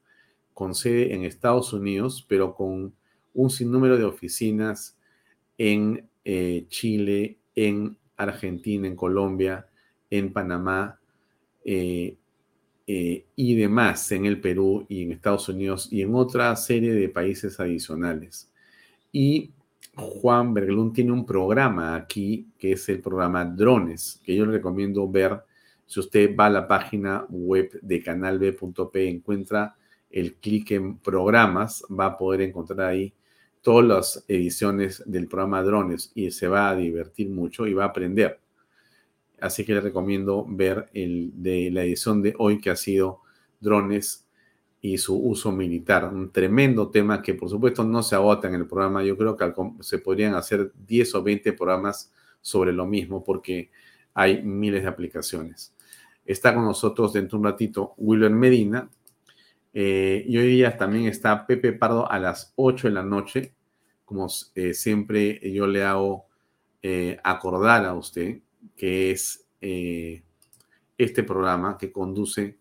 [0.55, 2.95] con sede en Estados Unidos, pero con
[3.35, 4.97] un sinnúmero de oficinas
[5.57, 9.67] en eh, Chile, en Argentina, en Colombia,
[10.11, 10.99] en Panamá
[11.65, 12.17] eh,
[12.87, 17.09] eh, y demás, en el Perú y en Estados Unidos y en otra serie de
[17.09, 18.51] países adicionales.
[19.13, 19.51] Y
[19.95, 25.09] Juan Berglund tiene un programa aquí que es el programa Drones, que yo le recomiendo
[25.11, 25.43] ver.
[25.87, 29.75] Si usted va a la página web de canalb.p, encuentra
[30.11, 33.13] el clic en programas, va a poder encontrar ahí
[33.63, 37.89] todas las ediciones del programa Drones y se va a divertir mucho y va a
[37.89, 38.41] aprender.
[39.41, 43.21] Así que le recomiendo ver el de la edición de hoy que ha sido
[43.61, 44.27] Drones
[44.81, 46.13] y su uso militar.
[46.13, 49.03] Un tremendo tema que por supuesto no se agota en el programa.
[49.03, 53.71] Yo creo que se podrían hacer 10 o 20 programas sobre lo mismo porque
[54.15, 55.75] hay miles de aplicaciones.
[56.25, 58.89] Está con nosotros dentro de un ratito William Medina.
[59.81, 63.55] Eh, y hoy día también está Pepe Pardo a las 8 de la noche.
[64.05, 66.27] Como eh, siempre yo le hago
[66.83, 68.41] eh, acordar a usted
[68.77, 72.59] que es este programa que conduce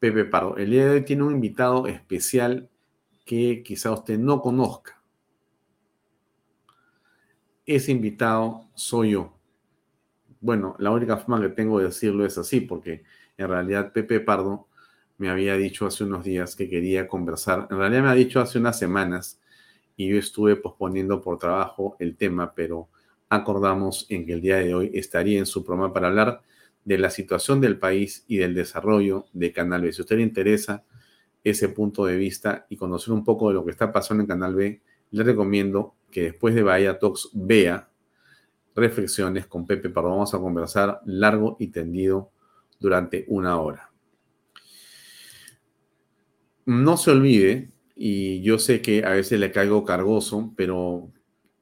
[0.00, 0.56] Pepe Pardo.
[0.56, 2.68] El día de hoy tiene un invitado especial
[3.24, 5.00] que quizá usted no conozca.
[7.64, 9.32] Ese invitado soy yo.
[10.40, 13.04] Bueno, la única forma que tengo de decirlo es así, porque
[13.38, 14.65] en realidad Pepe Pardo
[15.18, 17.68] me había dicho hace unos días que quería conversar.
[17.70, 19.40] En realidad me ha dicho hace unas semanas
[19.96, 22.88] y yo estuve posponiendo por trabajo el tema, pero
[23.28, 26.42] acordamos en que el día de hoy estaría en su programa para hablar
[26.84, 29.92] de la situación del país y del desarrollo de Canal B.
[29.92, 30.84] Si a usted le interesa
[31.42, 34.54] ese punto de vista y conocer un poco de lo que está pasando en Canal
[34.54, 37.88] B, le recomiendo que después de Bahía Talks vea
[38.74, 40.10] reflexiones con Pepe Pardo.
[40.10, 42.30] Vamos a conversar largo y tendido
[42.78, 43.90] durante una hora.
[46.66, 51.10] No se olvide, y yo sé que a veces le caigo cargoso, pero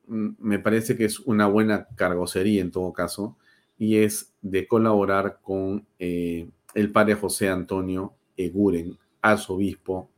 [0.07, 3.37] mm, me parece que es una buena cargocería en todo caso,
[3.79, 10.11] y es de colaborar con eh, el padre José Antonio Eguren, arzobispo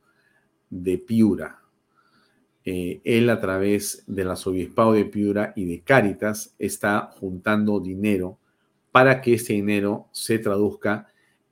[0.69, 1.59] de Piura.
[2.65, 8.37] Eh, él a través del arzobispado de Piura y de Cáritas está juntando dinero
[8.91, 11.07] para que ese dinero se traduzca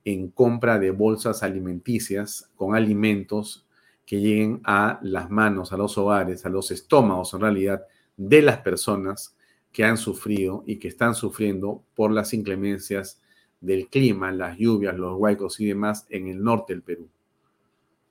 [0.06, 3.66] en compra de bolsas alimenticias con alimentos
[4.06, 7.82] que lleguen a las manos, a los hogares, a los estómagos en realidad
[8.16, 9.36] de las personas
[9.72, 13.20] que han sufrido y que están sufriendo por las inclemencias
[13.60, 17.08] del clima, las lluvias, los huecos y demás en el norte del Perú.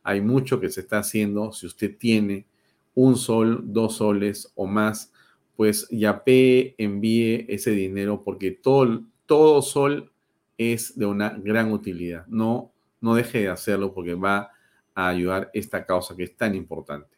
[0.03, 1.53] Hay mucho que se está haciendo.
[1.53, 2.45] Si usted tiene
[2.93, 5.13] un sol, dos soles o más,
[5.55, 10.11] pues YAPE envíe ese dinero porque todo, todo sol
[10.57, 12.25] es de una gran utilidad.
[12.27, 14.51] No, no deje de hacerlo porque va
[14.93, 17.15] a ayudar esta causa que es tan importante.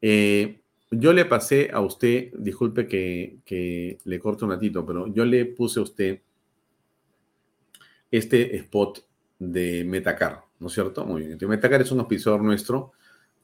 [0.00, 5.44] Eh, yo le pasé a usted, disculpe que, le corto un ratito, pero yo le
[5.44, 6.20] puse a usted
[8.10, 9.04] este spot
[9.38, 11.04] de Metacar, ¿no es cierto?
[11.04, 11.38] Muy bien.
[11.46, 12.92] Metacar es un auspiciador nuestro.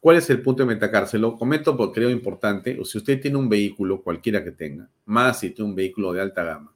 [0.00, 1.06] ¿Cuál es el punto de Metacar?
[1.06, 2.78] Se lo comento porque creo importante.
[2.80, 6.22] O si usted tiene un vehículo, cualquiera que tenga, más si tiene un vehículo de
[6.22, 6.74] alta gama,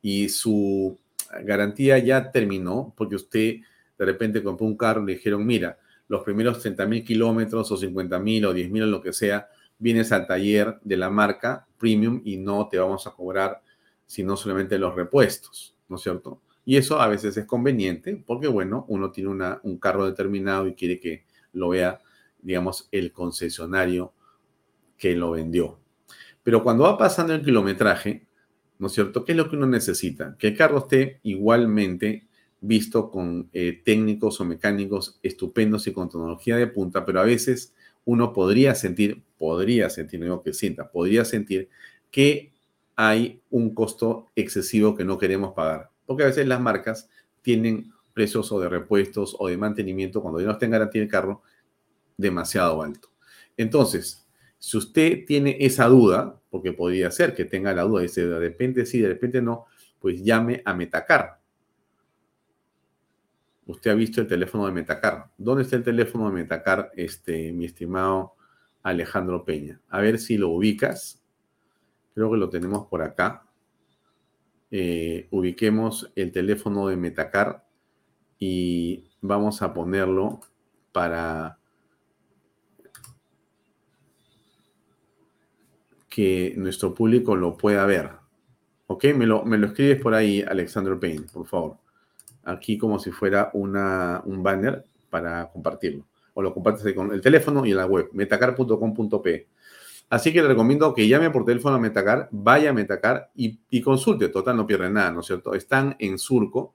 [0.00, 0.96] y su
[1.42, 3.56] garantía ya terminó, porque usted
[3.98, 7.76] de repente compró un carro y le dijeron, mira, los primeros 30 mil kilómetros o
[7.76, 11.66] 50 mil o 10 mil o lo que sea, vienes al taller de la marca
[11.78, 13.62] premium y no te vamos a cobrar
[14.06, 16.42] sino solamente los repuestos, ¿no es cierto?
[16.64, 20.74] Y eso a veces es conveniente porque, bueno, uno tiene una, un carro determinado y
[20.74, 22.00] quiere que lo vea,
[22.40, 24.12] digamos, el concesionario
[24.96, 25.78] que lo vendió.
[26.42, 28.26] Pero cuando va pasando el kilometraje,
[28.84, 29.24] ¿no es cierto?
[29.24, 30.36] ¿Qué es lo que uno necesita?
[30.38, 32.26] Que el carro esté igualmente
[32.60, 37.72] visto con eh, técnicos o mecánicos estupendos y con tecnología de punta, pero a veces
[38.04, 41.70] uno podría sentir, podría sentir, no digo que sienta, podría sentir
[42.10, 42.52] que
[42.94, 45.88] hay un costo excesivo que no queremos pagar.
[46.04, 47.08] Porque a veces las marcas
[47.40, 51.08] tienen precios o de repuestos o de mantenimiento cuando ya no está en garantía el
[51.08, 51.40] carro
[52.18, 53.08] demasiado alto.
[53.56, 54.23] Entonces,
[54.64, 58.86] si usted tiene esa duda, porque podría ser que tenga la duda, dice de repente
[58.86, 59.66] sí, de repente no,
[59.98, 61.38] pues llame a Metacar.
[63.66, 65.30] Usted ha visto el teléfono de Metacar.
[65.36, 68.36] ¿Dónde está el teléfono de Metacar, este, mi estimado
[68.82, 69.82] Alejandro Peña?
[69.90, 71.22] A ver si lo ubicas.
[72.14, 73.46] Creo que lo tenemos por acá.
[74.70, 77.66] Eh, ubiquemos el teléfono de Metacar
[78.38, 80.40] y vamos a ponerlo
[80.90, 81.58] para
[86.14, 88.10] que nuestro público lo pueda ver.
[88.86, 89.04] ¿Ok?
[89.16, 91.78] Me lo, me lo escribes por ahí, Alexandro Peña, por favor
[92.44, 96.06] aquí como si fuera una, un banner para compartirlo.
[96.34, 99.48] O lo compartes con el teléfono y en la web, metacar.com.p.
[100.10, 103.80] Así que le recomiendo que llame por teléfono a Metacar, vaya a Metacar y, y,
[103.80, 104.28] consulte.
[104.28, 105.54] Total, no pierde nada, ¿no es cierto?
[105.54, 106.74] Están en Surco,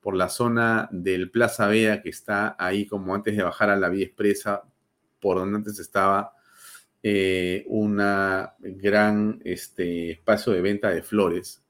[0.00, 3.88] por la zona del Plaza Vea, que está ahí como antes de bajar a la
[3.88, 4.62] vía expresa,
[5.20, 6.32] por donde antes estaba
[7.04, 7.98] eh, un
[8.58, 11.62] gran este, espacio de venta de flores,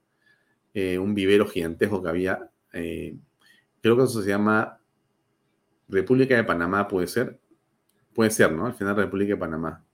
[0.72, 3.16] eh, un vivero gigantesco que había eh,
[3.80, 4.80] creo que eso se llama
[5.88, 7.38] República de Panamá, puede ser.
[8.12, 8.66] Puede ser, ¿no?
[8.66, 9.84] Al final República de Panamá.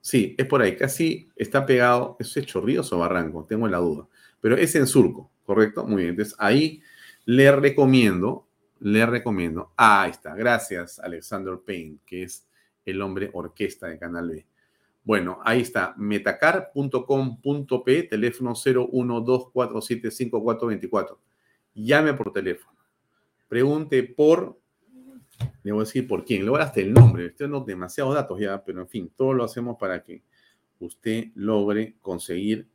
[0.00, 3.46] Sí, es por ahí, casi está pegado, ¿eso es Chorrillos o Barranco?
[3.46, 4.08] Tengo la duda.
[4.40, 5.84] Pero es en Surco, ¿correcto?
[5.86, 6.82] Muy bien, entonces ahí
[7.24, 8.48] le recomiendo,
[8.80, 9.72] le recomiendo.
[9.76, 10.34] Ah, ahí está.
[10.34, 12.46] Gracias, Alexander Payne, que es
[12.84, 14.46] el hombre orquesta de Canal B.
[15.04, 21.18] Bueno, ahí está, metacar.com.p, teléfono 012475424.
[21.74, 22.78] Llame por teléfono.
[23.48, 24.60] Pregunte por,
[25.64, 27.26] le voy a decir por quién, le voy a dar el nombre.
[27.26, 30.22] Estoy dando demasiados datos ya, pero en fin, todo lo hacemos para que
[30.78, 32.68] usted logre conseguir.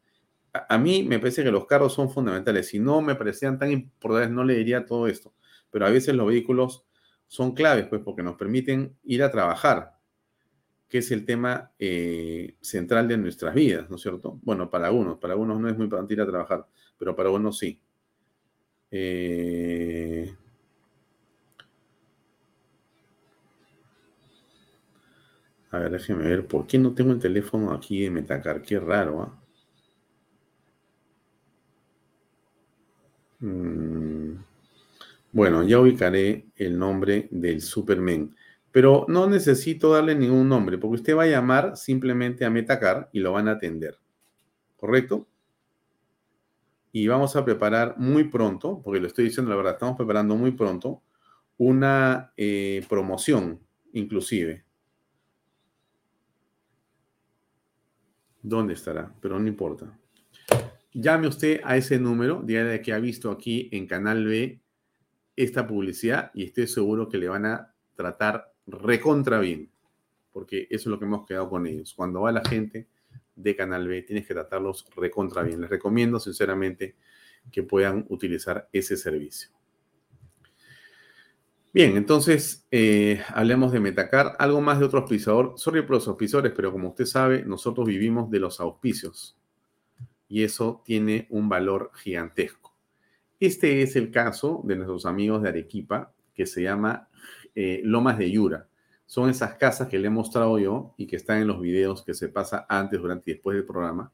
[0.52, 2.68] A, a mí me parece que los carros son fundamentales.
[2.68, 5.34] Si no me parecían tan importantes, no le diría todo esto.
[5.72, 6.84] Pero a veces los vehículos
[7.28, 9.97] son claves, pues, porque nos permiten ir a trabajar
[10.90, 14.40] que es el tema eh, central de nuestras vidas, ¿no es cierto?
[14.44, 16.68] Bueno, para algunos, para algunos no es muy para ir a trabajar,
[16.98, 17.80] pero para algunos sí.
[18.92, 20.36] Eh,
[25.72, 28.62] a ver, déjeme ver, ¿por qué no tengo el teléfono aquí de Metacar?
[28.62, 29.42] Qué raro, ¿ah?
[33.40, 34.34] Mm,
[35.32, 38.36] bueno, ya ubicaré el nombre del Superman
[38.72, 43.20] pero no necesito darle ningún nombre, porque usted va a llamar simplemente a Metacar y
[43.20, 43.98] lo van a atender.
[44.76, 45.28] ¿Correcto?
[46.92, 50.52] Y vamos a preparar muy pronto, porque lo estoy diciendo la verdad, estamos preparando muy
[50.52, 51.02] pronto
[51.58, 53.60] una eh, promoción,
[53.94, 54.64] inclusive.
[58.42, 59.14] ¿Dónde estará?
[59.20, 59.98] Pero no importa.
[60.94, 64.62] Llame usted a ese número, dígale que ha visto aquí en Canal B
[65.36, 69.72] esta publicidad y estoy seguro que le van a tratar recontra bien,
[70.32, 71.94] porque eso es lo que hemos quedado con ellos.
[71.94, 72.88] Cuando va la gente
[73.36, 75.62] de Canal B, tienes que tratarlos recontra bien.
[75.62, 76.96] Les recomiendo sinceramente
[77.52, 79.50] que puedan utilizar ese servicio.
[81.74, 84.36] Bien, entonces eh, hablemos de Metacar.
[84.40, 85.54] Algo más de otro auspiciador.
[85.58, 89.38] Sorry por los auspiciadores, pero como usted sabe, nosotros vivimos de los auspicios
[90.28, 92.76] y eso tiene un valor gigantesco.
[93.40, 97.07] Este es el caso de nuestros amigos de Arequipa, que se llama
[97.60, 98.68] eh, Lomas de Yura.
[99.08, 102.14] Son esas casas que le he mostrado yo y que están en los videos que
[102.14, 104.14] se pasa antes, durante y después del programa.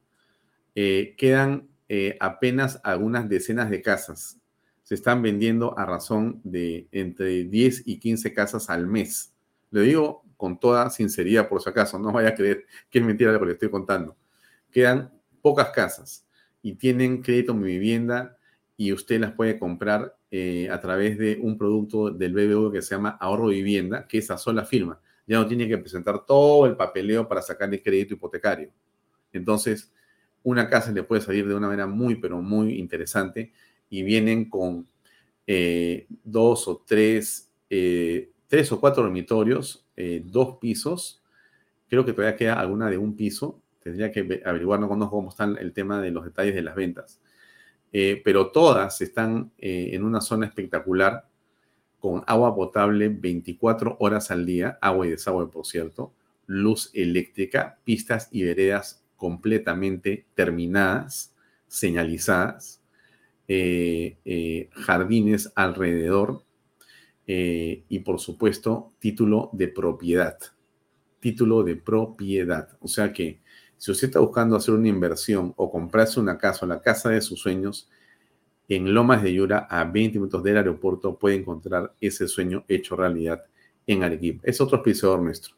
[0.76, 4.40] Eh, quedan eh, apenas algunas decenas de casas.
[4.84, 9.34] Se están vendiendo a razón de entre 10 y 15 casas al mes.
[9.72, 13.34] Le digo con toda sinceridad, por si acaso, no vaya a creer que es mentira
[13.34, 14.16] lo que le estoy contando.
[14.72, 16.26] Quedan pocas casas
[16.62, 18.38] y tienen crédito en mi vivienda
[18.78, 22.96] y usted las puede comprar eh, a través de un producto del BBV que se
[22.96, 25.00] llama Ahorro Vivienda, que esa sola firma.
[25.28, 28.72] Ya no tiene que presentar todo el papeleo para sacar el crédito hipotecario.
[29.32, 29.94] Entonces,
[30.42, 33.54] una casa le puede salir de una manera muy, pero muy interesante
[33.92, 34.88] y vienen con
[35.46, 39.86] eh, dos o tres, eh, tres o cuatro dormitorios,
[40.24, 41.22] dos pisos.
[41.88, 43.62] Creo que todavía queda alguna de un piso.
[43.84, 47.20] Tendría que averiguar, no conozco cómo están el tema de los detalles de las ventas
[47.96, 51.28] eh, pero todas están eh, en una zona espectacular
[52.00, 56.12] con agua potable 24 horas al día, agua y desagüe, por cierto,
[56.48, 61.36] luz eléctrica, pistas y veredas completamente terminadas,
[61.68, 62.82] señalizadas,
[63.48, 66.44] eh, jardines alrededor
[67.26, 70.38] y, por supuesto, título de propiedad.
[71.22, 72.76] Título de propiedad.
[72.82, 73.40] O sea que
[73.78, 77.22] si usted está buscando hacer una inversión o comprarse una casa o la casa de
[77.22, 77.90] sus sueños,
[78.70, 83.44] en Lomas de Yura, a 20 minutos del aeropuerto, puede encontrar ese sueño hecho realidad
[83.86, 84.42] en Arequipa.
[84.46, 85.56] Es otro auspiciador nuestro.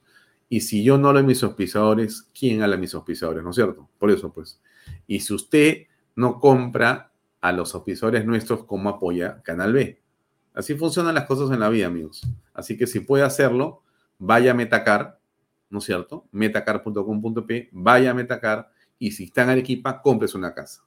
[0.49, 3.43] Y si yo no hablo de mis auspiciadores, ¿quién habla de mis auspiciadores?
[3.43, 3.89] ¿No es cierto?
[3.97, 4.59] Por eso, pues.
[5.07, 7.11] Y si usted no compra
[7.41, 10.01] a los auspiciadores nuestros, ¿cómo apoya Canal B?
[10.53, 12.21] Así funcionan las cosas en la vida, amigos.
[12.53, 13.83] Así que si puede hacerlo,
[14.17, 15.19] vaya a Metacar,
[15.69, 16.27] ¿no es cierto?
[16.31, 20.83] metacar.com.p, vaya a Metacar y si está en Arequipa, cómprese una casa.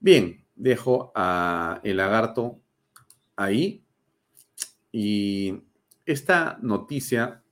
[0.00, 2.60] Bien, dejo a el lagarto
[3.36, 3.84] ahí
[4.92, 5.62] y
[6.06, 7.42] esta noticia,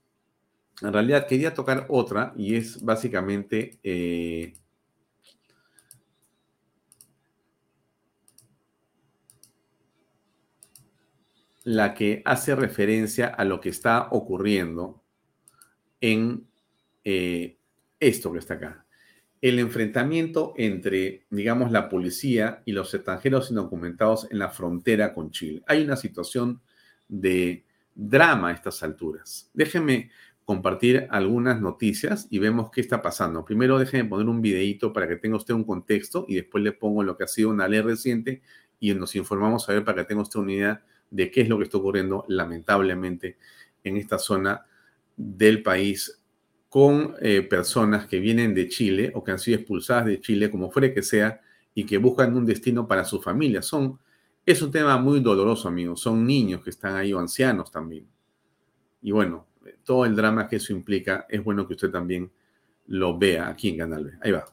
[0.81, 4.53] en realidad quería tocar otra y es básicamente eh,
[11.63, 15.03] la que hace referencia a lo que está ocurriendo
[16.01, 16.47] en
[17.03, 17.57] eh,
[17.99, 18.85] esto que está acá.
[19.39, 25.61] El enfrentamiento entre, digamos, la policía y los extranjeros indocumentados en la frontera con Chile.
[25.67, 26.61] Hay una situación
[27.07, 29.49] de drama a estas alturas.
[29.53, 30.11] Déjenme
[30.47, 33.43] compartir algunas noticias y vemos qué está pasando.
[33.43, 37.03] Primero déjenme poner un videito para que tenga usted un contexto y después le pongo
[37.03, 38.41] lo que ha sido una ley reciente
[38.79, 41.57] y nos informamos a ver para que tenga usted una idea de qué es lo
[41.57, 43.37] que está ocurriendo lamentablemente
[43.83, 44.65] en esta zona
[45.17, 46.21] del país
[46.69, 50.71] con eh, personas que vienen de Chile o que han sido expulsadas de Chile, como
[50.71, 51.41] fuere que sea,
[51.73, 53.61] y que buscan un destino para su familia.
[53.61, 53.99] Son
[54.45, 55.99] Es un tema muy doloroso, amigos.
[55.99, 58.07] Son niños que están ahí o ancianos también.
[59.01, 59.47] Y bueno,
[59.83, 62.31] todo el drama que eso implica, es bueno que usted también
[62.87, 64.11] lo vea aquí en Canal B.
[64.21, 64.45] Ahí va.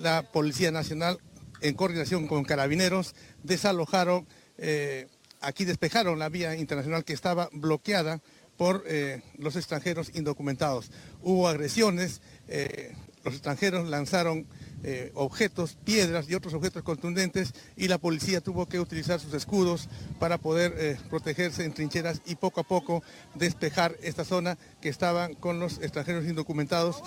[0.00, 1.18] La Policía Nacional,
[1.60, 4.26] en coordinación con carabineros, desalojaron,
[4.58, 5.08] eh,
[5.40, 8.20] aquí despejaron la vía internacional que estaba bloqueada
[8.56, 10.90] por eh, los extranjeros indocumentados.
[11.22, 14.46] Hubo agresiones, eh, los extranjeros lanzaron
[14.82, 19.88] eh, objetos, piedras y otros objetos contundentes y la policía tuvo que utilizar sus escudos
[20.18, 23.02] para poder protegerse en trincheras y poco a poco
[23.34, 27.02] despejar esta zona que estaban con los extranjeros indocumentados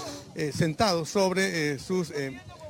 [0.53, 2.11] sentados sobre sus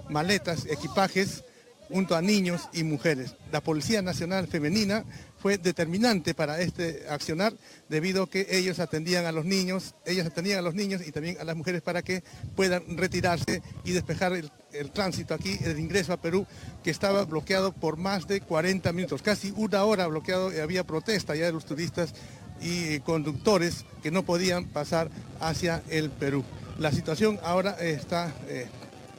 [0.07, 1.43] maletas, equipajes,
[1.91, 3.35] junto a niños y mujeres.
[3.51, 5.03] La Policía Nacional Femenina
[5.41, 7.53] fue determinante para este accionar
[7.89, 11.37] debido a que ellos atendían a los niños, ellas atendían a los niños y también
[11.39, 12.23] a las mujeres para que
[12.55, 16.45] puedan retirarse y despejar el, tránsito aquí, el ingreso a Perú,
[16.83, 21.35] que estaba bloqueado por más de 40 minutos, casi una hora bloqueado, y había protesta
[21.35, 22.13] ya de los turistas
[22.61, 26.43] y conductores que no podían pasar hacia el Perú.
[26.77, 28.67] La situación ahora está eh,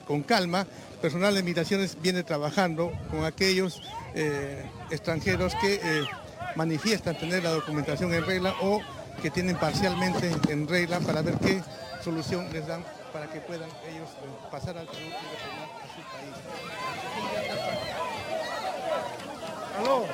[0.07, 0.67] con calma,
[1.01, 3.83] personal de migraciones viene trabajando con aquellos
[4.15, 6.05] eh, extranjeros que eh,
[6.57, 8.81] manifiestan tener la documentación en regla o
[9.23, 11.63] que tienen parcialmente en regla para ver qué
[12.03, 16.03] solución les dan para que puedan ellos eh, pasar al Perú y retornar a su
[16.13, 16.37] país.
[19.79, 20.07] ¡Aló!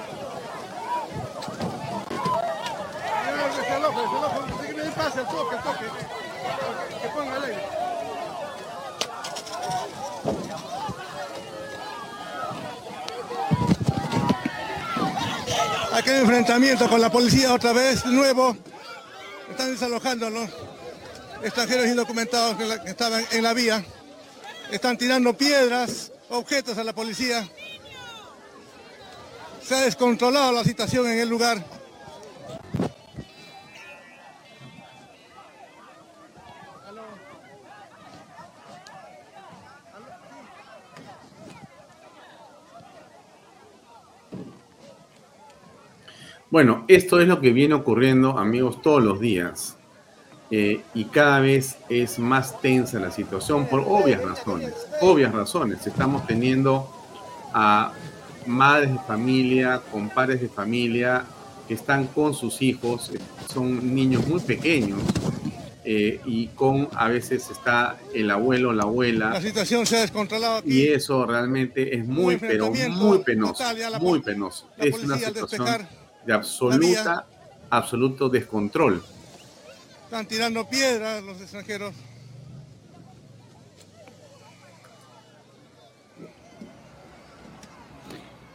[16.06, 18.56] Hay enfrentamiento con la policía otra vez, de nuevo.
[19.50, 20.48] Están desalojando los
[21.42, 23.84] extranjeros indocumentados que estaban en la vía.
[24.70, 27.48] Están tirando piedras, objetos a la policía.
[29.66, 31.64] Se ha descontrolado la situación en el lugar.
[46.50, 49.76] Bueno, esto es lo que viene ocurriendo, amigos, todos los días.
[50.50, 54.72] Eh, y cada vez es más tensa la situación por obvias razones.
[55.02, 55.86] Obvias razones.
[55.86, 56.90] Estamos teniendo
[57.52, 57.92] a
[58.46, 61.24] madres de familia, compadres de familia
[61.66, 63.12] que están con sus hijos,
[63.52, 65.00] son niños muy pequeños,
[65.84, 69.30] eh, y con a veces está el abuelo, la abuela.
[69.34, 70.62] La situación se ha descontrolado.
[70.64, 73.62] Y eso realmente es muy, pero muy penoso.
[74.00, 74.70] Muy penoso.
[74.78, 75.86] Es una situación
[76.24, 77.26] de absoluta,
[77.70, 79.02] absoluto descontrol.
[80.04, 81.94] Están tirando piedras los extranjeros.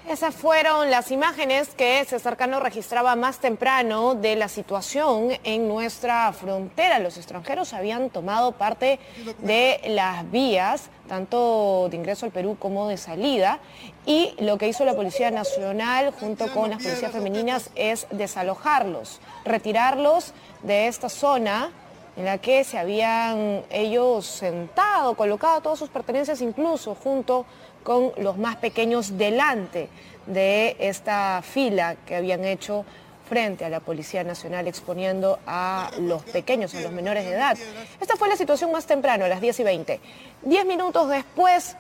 [0.08, 6.32] Esas fueron las imágenes que César Cano registraba más temprano de la situación en nuestra
[6.34, 7.00] frontera.
[7.00, 9.00] Los extranjeros habían tomado parte
[9.40, 13.60] de las vías, tanto de ingreso al Perú como de salida,
[14.06, 20.34] y lo que hizo la Policía Nacional junto con las policías femeninas es desalojarlos, retirarlos
[20.62, 21.72] de esta zona
[22.16, 27.46] en la que se habían ellos sentado, colocado todas sus pertenencias, incluso junto
[27.84, 29.90] con los más pequeños delante
[30.28, 32.86] de esta fila que habían hecho
[33.28, 37.58] frente a la Policía Nacional exponiendo a los pequeños, a los menores de edad.
[38.00, 40.00] Esta fue la situación más temprano, a las 10 y 20.
[40.44, 41.76] Diez minutos después,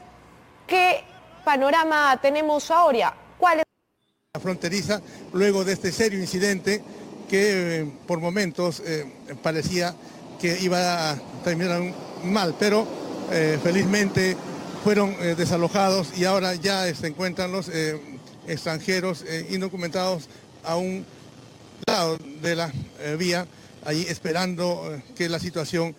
[0.65, 1.03] ¿qué
[1.43, 3.15] panorama tenemos ahora?
[3.37, 3.63] ¿Cuál es?
[4.33, 5.01] La fronteriza,
[5.33, 6.81] luego de este serio incidente
[7.29, 9.05] que eh, por momentos eh,
[9.41, 9.95] parecía
[10.39, 11.81] que iba a terminar
[12.23, 12.87] mal, pero
[13.31, 14.35] eh, felizmente
[14.83, 17.71] fueron desalojados y ahora ya se encuentran los
[18.45, 20.27] extranjeros indocumentados
[20.65, 21.05] a un
[21.87, 22.69] lado de la
[23.17, 23.47] vía,
[23.85, 25.95] ahí esperando que la situación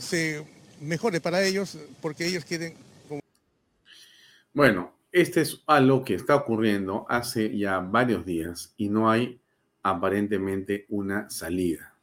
[0.00, 0.44] se
[0.80, 2.85] mejore para ellos, porque ellos quieren...
[4.56, 9.38] Bueno, este es algo que está ocurriendo hace ya varios días y no hay
[9.82, 11.96] aparentemente una salida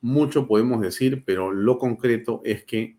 [0.00, 2.96] mucho podemos decir, pero lo concreto es que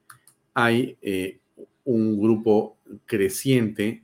[0.54, 1.40] hay eh,
[1.84, 4.04] un grupo creciente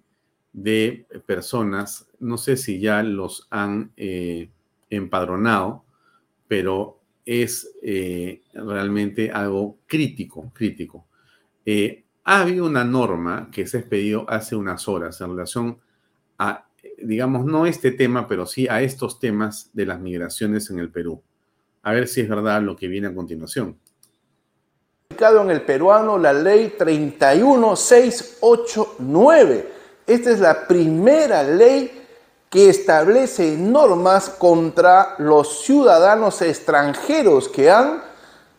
[0.54, 4.50] de personas, no sé si ya los han eh,
[4.90, 5.84] empadronado,
[6.48, 11.06] pero es eh, realmente algo crítico, crítico.
[12.28, 15.78] Ha habido una norma que se ha expedido hace unas horas en relación
[16.38, 16.68] a,
[17.02, 21.24] digamos, no este tema, pero sí a estos temas de las migraciones en el Perú
[21.88, 23.80] a ver si es verdad lo que viene a continuación.
[25.18, 29.72] En el peruano la ley 31689
[30.06, 32.06] Esta es la primera ley
[32.50, 38.02] que establece normas contra los ciudadanos extranjeros que han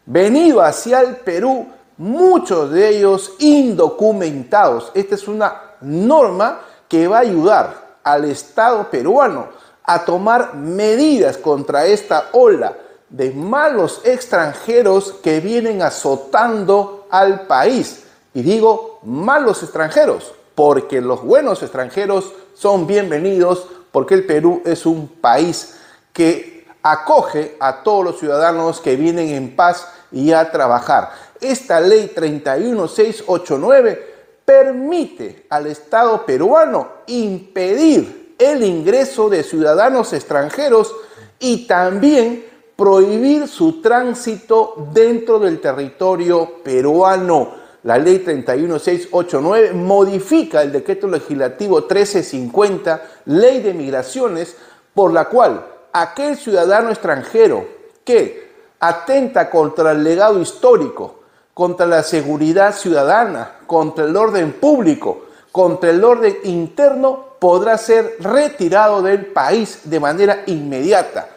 [0.07, 4.91] venido hacia el Perú, muchos de ellos indocumentados.
[4.95, 9.49] Esta es una norma que va a ayudar al Estado peruano
[9.85, 12.75] a tomar medidas contra esta ola
[13.09, 18.05] de malos extranjeros que vienen azotando al país.
[18.35, 25.09] Y digo malos extranjeros, porque los buenos extranjeros son bienvenidos, porque el Perú es un
[25.09, 25.79] país
[26.13, 31.11] que acoge a todos los ciudadanos que vienen en paz y a trabajar.
[31.41, 40.95] Esta ley 31689 permite al Estado peruano impedir el ingreso de ciudadanos extranjeros
[41.39, 47.69] y también prohibir su tránsito dentro del territorio peruano.
[47.83, 54.57] La ley 31689 modifica el decreto legislativo 1350, ley de migraciones,
[54.95, 57.67] por la cual aquel ciudadano extranjero
[58.05, 58.49] que
[58.81, 61.18] atenta contra el legado histórico,
[61.59, 69.03] contra la seguridad ciudadana, contra el orden público, contra el orden interno, podrá ser retirado
[69.03, 71.29] del país de manera inmediata.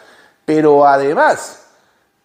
[0.46, 1.64] Pero además,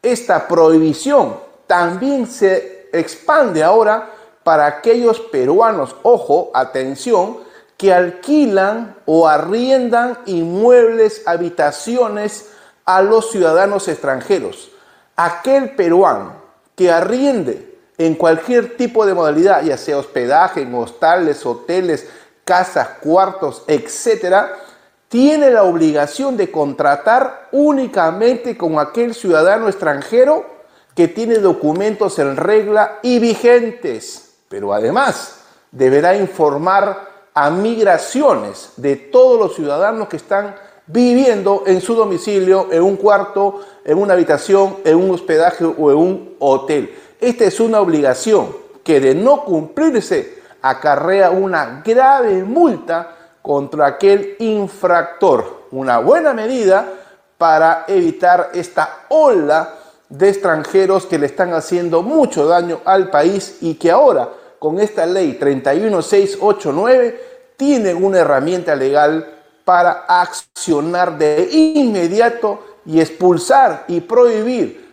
[0.03, 4.11] esta prohibición también se expande ahora
[4.45, 7.39] para aquellos peruanos, ojo, atención,
[7.79, 12.51] que alquilan o arriendan inmuebles, habitaciones
[12.85, 14.71] a los ciudadanos extranjeros.
[15.17, 16.35] Aquel peruano
[16.75, 22.07] que arriende en cualquier tipo de modalidad, ya sea hospedaje, en hostales, hoteles,
[22.45, 24.55] casas, cuartos, etcétera,
[25.09, 30.45] tiene la obligación de contratar únicamente con aquel ciudadano extranjero
[30.95, 35.41] que tiene documentos en regla y vigentes, pero además
[35.71, 40.55] deberá informar a migraciones de todos los ciudadanos que están
[40.87, 45.97] viviendo en su domicilio, en un cuarto, en una habitación, en un hospedaje o en
[45.99, 46.95] un hotel.
[47.21, 48.55] Esta es una obligación
[48.85, 55.67] que de no cumplirse acarrea una grave multa contra aquel infractor.
[55.71, 56.87] Una buena medida
[57.39, 59.75] para evitar esta ola
[60.09, 65.07] de extranjeros que le están haciendo mucho daño al país y que ahora con esta
[65.07, 67.21] ley 31689
[67.57, 69.27] tienen una herramienta legal
[69.65, 74.86] para accionar de inmediato y expulsar y prohibir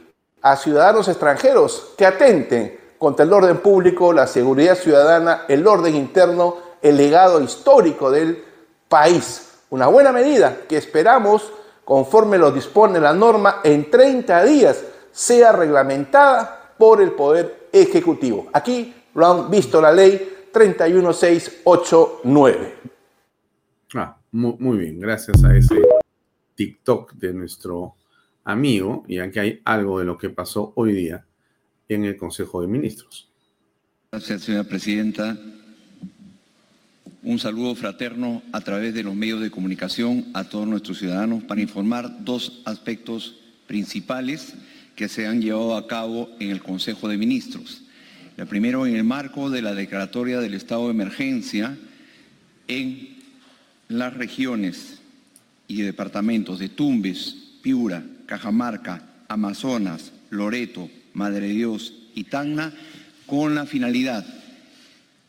[0.44, 6.74] a ciudadanos extranjeros que atenten contra el orden público, la seguridad ciudadana, el orden interno
[6.84, 8.44] el legado histórico del
[8.88, 9.64] país.
[9.72, 11.52] Una buena medida que esperamos,
[11.84, 18.50] conforme lo dispone la norma, en 30 días sea reglamentada por el Poder Ejecutivo.
[18.54, 22.76] Aquí lo han visto la ley 31689.
[23.96, 25.82] Ah, muy, muy bien, gracias a ese
[26.56, 27.96] TikTok de nuestro
[28.44, 31.26] amigo, y aquí hay algo de lo que pasó hoy día
[31.90, 33.30] en el Consejo de Ministros.
[34.12, 35.38] Gracias, señora presidenta
[37.24, 41.62] un saludo fraterno a través de los medios de comunicación a todos nuestros ciudadanos para
[41.62, 44.56] informar dos aspectos principales
[44.98, 47.84] que se han llevado a cabo en el Consejo de Ministros.
[48.36, 51.78] El primero, en el marco de la declaratoria del estado de emergencia
[52.68, 53.16] en
[53.88, 55.00] las regiones
[55.68, 62.74] y departamentos de Tumbes, Piura, Cajamarca, Amazonas, Loreto, Madre Dios y Tacna,
[63.26, 64.26] con la finalidad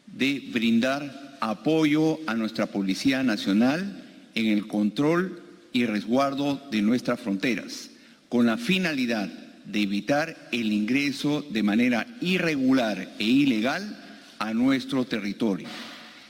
[0.07, 4.03] de brindar apoyo a nuestra Policía Nacional
[4.35, 5.43] en el control
[5.73, 7.91] y resguardo de nuestras fronteras,
[8.29, 9.29] con la finalidad
[9.65, 13.99] de evitar el ingreso de manera irregular e ilegal
[14.39, 15.69] a nuestro territorio,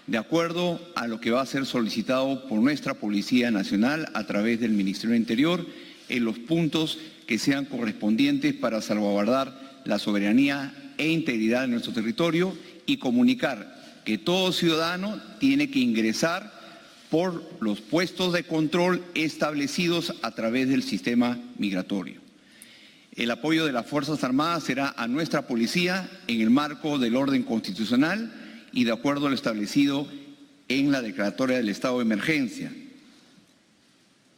[0.06, 4.60] de acuerdo a lo que va a ser solicitado por nuestra Policía Nacional a través
[4.60, 5.66] del Ministerio del Interior
[6.08, 12.56] en los puntos que sean correspondientes para salvaguardar la soberanía e integridad de nuestro territorio
[12.86, 16.52] y comunicar que todo ciudadano tiene que ingresar
[17.10, 22.20] por los puestos de control establecidos a través del sistema migratorio.
[23.14, 27.44] El apoyo de las Fuerzas Armadas será a nuestra policía en el marco del orden
[27.44, 28.32] constitucional
[28.72, 30.08] y de acuerdo a lo establecido
[30.68, 32.72] en la declaratoria del estado de emergencia.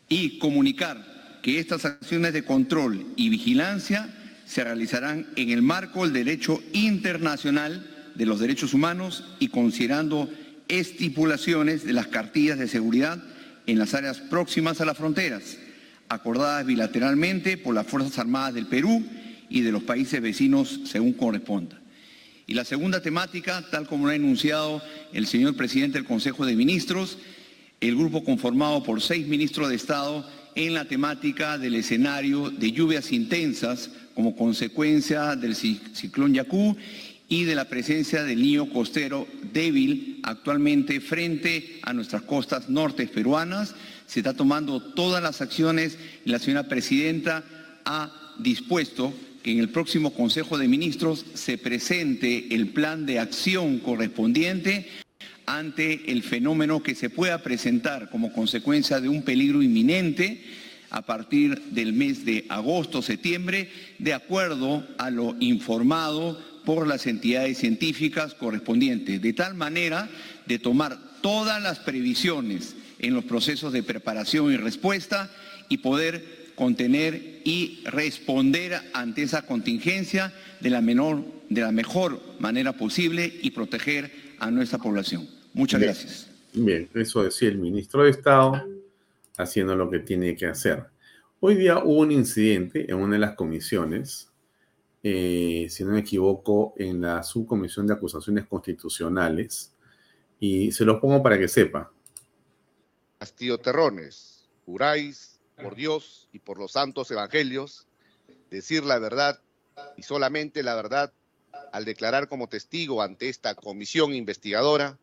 [0.09, 1.16] Y comunicar
[1.47, 4.13] que estas acciones de control y vigilancia
[4.47, 10.29] se realizarán en el marco del derecho internacional de los derechos humanos y considerando
[10.67, 13.23] estipulaciones de las cartillas de seguridad
[13.69, 15.57] en las áreas próximas a las fronteras,
[16.09, 19.07] acordadas bilateralmente por las Fuerzas Armadas del Perú
[19.49, 21.81] y de los países vecinos según corresponda.
[22.49, 24.83] Y la segunda temática, tal como lo ha enunciado
[25.13, 27.19] el señor presidente del Consejo de Ministros,
[27.81, 30.27] el grupo conformado por seis ministros de Estado
[30.57, 36.77] en la temática del escenario de lluvias intensas como consecuencia del ciclón Yacú
[37.29, 43.75] y de la presencia del niño costero débil actualmente frente a nuestras costas norte peruanas.
[44.07, 47.45] Se está tomando todas las acciones y la señora presidenta
[47.85, 53.79] ha dispuesto que en el próximo Consejo de Ministros se presente el plan de acción
[53.79, 54.89] correspondiente
[55.47, 60.43] ante el fenómeno que se pueda presentar como consecuencia de un peligro inminente
[60.91, 67.59] a partir del mes de agosto, septiembre, de acuerdo a lo informado por las entidades
[67.59, 70.09] científicas correspondientes, de tal manera
[70.47, 75.31] de tomar todas las previsiones en los procesos de preparación y respuesta
[75.69, 82.73] y poder contener y responder ante esa contingencia de la, menor, de la mejor manera
[82.73, 85.36] posible y proteger a nuestra población.
[85.57, 86.29] Muchas gracias.
[86.53, 88.63] Bien, eso decía el ministro de Estado
[89.39, 90.85] haciendo lo que tiene que hacer.
[91.41, 94.29] Hoy día hubo un incidente en una de las comisiones,
[95.03, 99.73] eh, si no me equivoco, en la subcomisión de acusaciones constitucionales,
[100.39, 101.91] y se los pongo para que sepa.
[103.19, 107.87] Castillo Terrones, juráis por Dios y por los santos evangelios,
[108.51, 109.41] decir la verdad
[109.97, 111.15] y solamente la verdad
[111.73, 114.99] al declarar como testigo ante esta comisión investigadora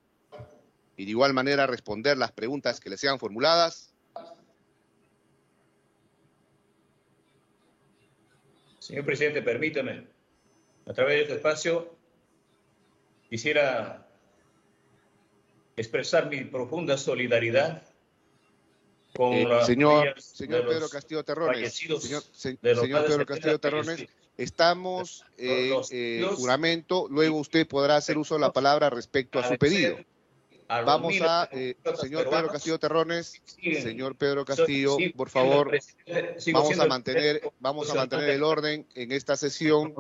[0.97, 3.93] y de igual manera responder las preguntas que le sean formuladas.
[8.79, 10.07] Señor presidente, permítame,
[10.85, 11.95] a través de este espacio,
[13.29, 14.05] quisiera
[15.77, 17.83] expresar mi profunda solidaridad
[19.19, 22.23] eh, señor, señor Pedro Castillo Terrones, señor,
[22.59, 28.89] Pedro Castillo Terrones, estamos en eh, juramento, luego usted podrá hacer uso de la palabra
[28.89, 29.97] respecto a su pedido.
[30.67, 33.41] Vamos a, eh, señor Pedro Castillo Terrones,
[33.81, 35.71] señor Pedro Castillo, por favor,
[36.51, 39.93] vamos a mantener, vamos a mantener el orden en esta sesión.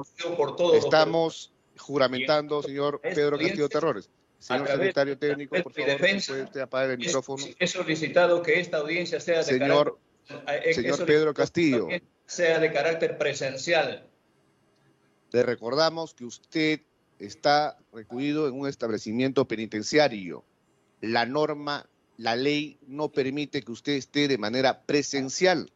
[0.73, 4.09] Estamos juramentando, señor Pedro Castillo Terrones.
[4.39, 7.45] Señor secretario técnico, por favor, puede apagar el micrófono.
[7.57, 9.97] He solicitado que esta audiencia sea de señor,
[10.27, 11.87] carácter, eh, señor Pedro Castillo,
[12.25, 14.05] sea de carácter presencial.
[15.31, 16.81] Le recordamos que usted
[17.19, 20.43] está recluido en un establecimiento penitenciario.
[21.03, 21.85] La norma,
[22.15, 25.69] la ley no permite que usted esté de manera presencial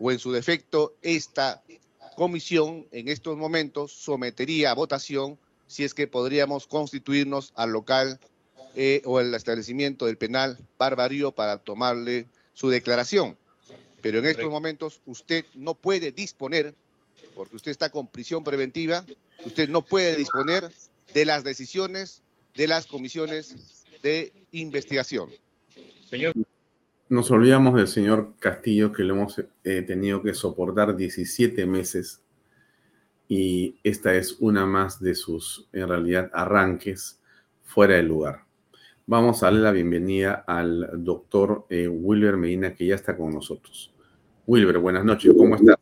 [0.00, 1.62] o en su defecto esta
[2.16, 8.18] comisión en estos momentos sometería a votación si es que podríamos constituirnos al local
[8.74, 13.38] eh, o el establecimiento del penal Barbarío para tomarle su declaración.
[14.00, 16.74] Pero en estos momentos usted no puede disponer,
[17.36, 19.06] porque usted está con prisión preventiva,
[19.44, 20.72] usted no puede disponer
[21.14, 22.20] de las decisiones
[22.56, 25.30] de las comisiones de investigación.
[26.08, 26.34] Señor.
[27.08, 32.22] Nos olvidamos del señor Castillo, que lo hemos eh, tenido que soportar 17 meses
[33.28, 37.18] y esta es una más de sus, en realidad, arranques
[37.62, 38.40] fuera del lugar.
[39.06, 43.92] Vamos a darle la bienvenida al doctor eh, Wilber Medina, que ya está con nosotros.
[44.46, 45.76] Wilber, buenas noches, ¿cómo estás?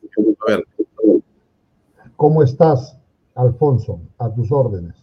[2.15, 2.97] ¿Cómo estás,
[3.35, 3.99] Alfonso?
[4.17, 5.00] A tus órdenes.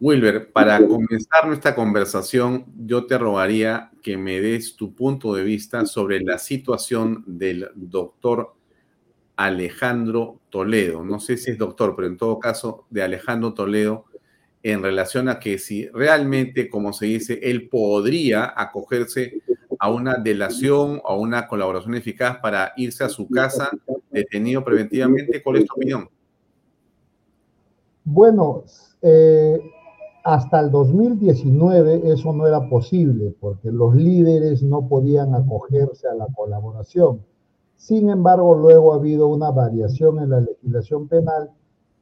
[0.00, 5.86] Wilber, para comenzar nuestra conversación, yo te rogaría que me des tu punto de vista
[5.86, 8.54] sobre la situación del doctor
[9.34, 11.04] Alejandro Toledo.
[11.04, 14.04] No sé si es doctor, pero en todo caso de Alejandro Toledo
[14.62, 19.42] en relación a que si realmente, como se dice, él podría acogerse
[19.78, 23.70] a una delación o una colaboración eficaz para irse a su casa
[24.10, 25.42] detenido preventivamente.
[25.42, 26.08] ¿Cuál es tu opinión?
[28.04, 28.64] Bueno,
[29.02, 29.58] eh,
[30.28, 36.26] hasta el 2019 eso no era posible porque los líderes no podían acogerse a la
[36.26, 37.22] colaboración.
[37.76, 41.50] Sin embargo, luego ha habido una variación en la legislación penal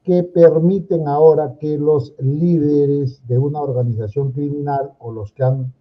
[0.03, 5.73] que permiten ahora que los líderes de una organización criminal o los que han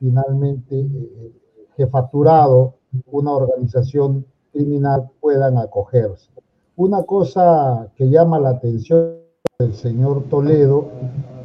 [0.00, 1.32] finalmente eh, eh,
[1.76, 2.74] jefaturado
[3.12, 6.32] una organización criminal puedan acogerse.
[6.74, 9.18] Una cosa que llama la atención
[9.60, 10.88] del señor Toledo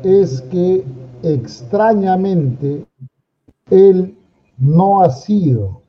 [0.03, 0.83] es que
[1.23, 2.85] extrañamente
[3.69, 4.17] él
[4.57, 5.81] no ha sido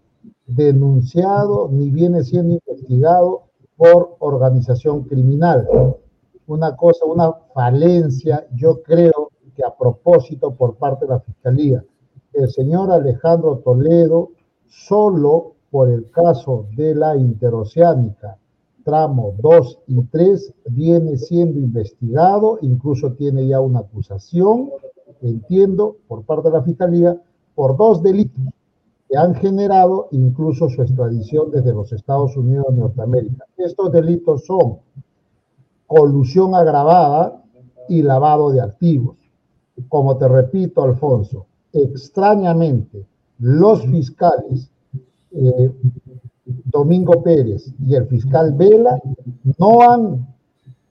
[0.46, 3.42] denunciado ni viene siendo investigado
[3.76, 5.68] por organización criminal.
[6.46, 11.84] Una cosa, una falencia, yo creo que a propósito por parte de la Fiscalía.
[12.32, 14.30] El señor Alejandro Toledo,
[14.66, 18.38] solo por el caso de la interoceánica,
[18.88, 24.70] tramo 2 y 3 viene siendo investigado, incluso tiene ya una acusación,
[25.20, 27.20] entiendo, por parte de la Fiscalía,
[27.54, 28.42] por dos delitos
[29.06, 33.44] que han generado incluso su extradición desde los Estados Unidos de Norteamérica.
[33.58, 34.78] Estos delitos son
[35.86, 37.42] colusión agravada
[37.90, 39.18] y lavado de activos.
[39.90, 43.04] Como te repito, Alfonso, extrañamente,
[43.38, 44.70] los fiscales
[45.32, 45.70] eh,
[46.64, 49.00] Domingo Pérez y el fiscal Vela
[49.58, 50.26] no han,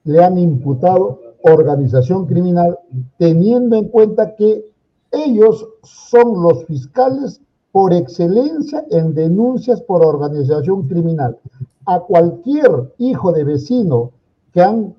[0.04, 2.78] le han imputado organización criminal
[3.18, 4.66] teniendo en cuenta que
[5.12, 7.42] ellos son los fiscales
[7.72, 11.38] por excelencia en denuncias por organización criminal.
[11.86, 14.12] A cualquier hijo de vecino
[14.54, 14.96] que, han,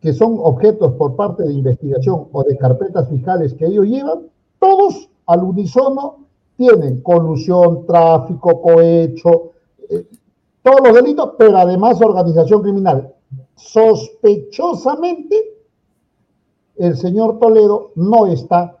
[0.00, 4.20] que son objetos por parte de investigación o de carpetas fiscales que ellos llevan,
[4.58, 6.16] todos al unísono
[6.56, 9.50] tienen colusión, tráfico, cohecho,
[9.90, 10.06] eh,
[10.62, 13.14] todos los delitos, pero además organización criminal.
[13.56, 15.54] Sospechosamente,
[16.76, 18.78] el señor Toledo no está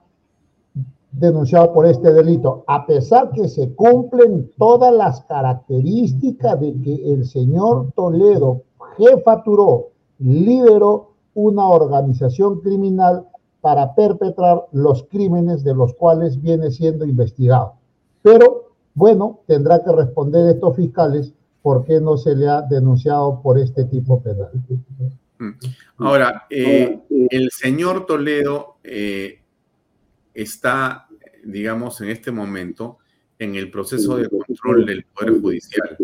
[1.12, 7.24] denunciado por este delito, a pesar que se cumplen todas las características de que el
[7.24, 8.62] señor Toledo
[8.96, 13.26] jefaturó, lideró una organización criminal
[13.60, 17.74] para perpetrar los crímenes de los cuales viene siendo investigado.
[18.22, 21.32] Pero, bueno, tendrá que responder estos fiscales
[21.62, 24.50] por qué no se le ha denunciado por este tipo penal.
[25.38, 25.50] Mm.
[25.98, 29.40] Ahora, eh, el señor Toledo eh,
[30.32, 31.08] está,
[31.44, 32.98] digamos, en este momento
[33.38, 35.96] en el proceso de control del Poder Judicial.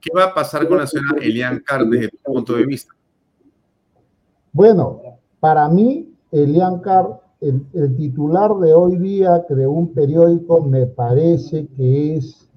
[0.00, 2.94] ¿Qué va a pasar con la señora Elian Carr desde tu punto de vista?
[4.52, 5.00] Bueno,
[5.40, 11.66] para mí, Elian Carr, el, el titular de hoy día de un periódico, me parece
[11.76, 12.48] que es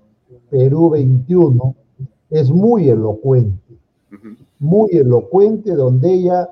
[0.50, 1.76] Perú 21,
[2.30, 3.78] es muy elocuente,
[4.60, 6.50] muy elocuente, donde ella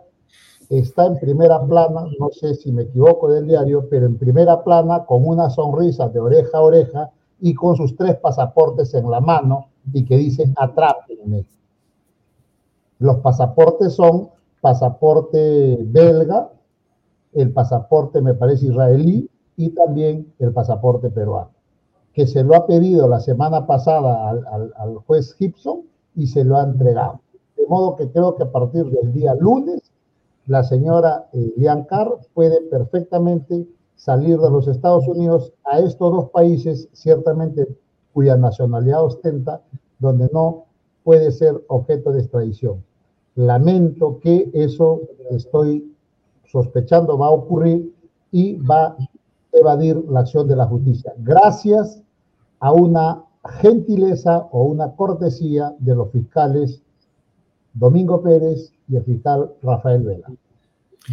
[0.69, 5.05] está en primera plana, no sé si me equivoco del diario, pero en primera plana
[5.05, 7.11] con una sonrisa de oreja a oreja
[7.41, 11.45] y con sus tres pasaportes en la mano y que dice atrápenme.
[12.99, 14.29] Los pasaportes son
[14.61, 16.51] pasaporte belga,
[17.33, 21.51] el pasaporte me parece israelí y también el pasaporte peruano,
[22.13, 25.81] que se lo ha pedido la semana pasada al, juez Gibson
[26.15, 27.19] y se lo ha entregado.
[27.57, 29.91] De modo que creo que a partir del día lunes
[30.47, 36.29] la señora eh, Lian Carr puede perfectamente salir de los Estados Unidos a estos dos
[36.29, 37.67] países, ciertamente
[38.13, 39.61] cuya nacionalidad ostenta,
[39.99, 40.65] donde no
[41.03, 42.83] puede ser objeto de extradición.
[43.35, 45.93] Lamento que eso estoy
[46.51, 47.93] sospechando va a ocurrir
[48.31, 48.97] y va a
[49.51, 52.01] evadir la acción de la justicia, gracias
[52.59, 53.23] a una
[53.61, 56.81] gentileza o una cortesía de los fiscales
[57.73, 60.27] Domingo Pérez y el fiscal Rafael Vela,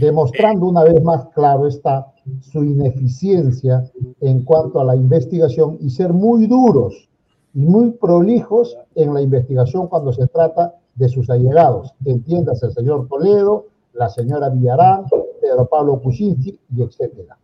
[0.01, 3.89] demostrando una vez más, claro está, su ineficiencia
[4.21, 7.09] en cuanto a la investigación y ser muy duros
[7.55, 11.95] y muy prolijos en la investigación cuando se trata de sus allegados.
[12.05, 15.05] Entiéndase el señor Toledo, la señora Villarán,
[15.47, 17.39] Pedro Pablo Kuczynski y etcétera.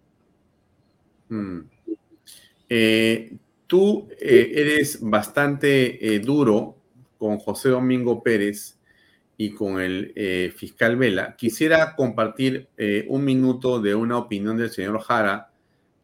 [1.29, 1.61] Mm.
[2.69, 3.37] Eh,
[3.67, 6.77] tú eh, eres bastante eh, duro
[7.19, 8.79] con José Domingo Pérez
[9.37, 12.69] y con el fiscal Vela, quisiera compartir
[13.09, 15.51] un minuto de una opinión del señor Jara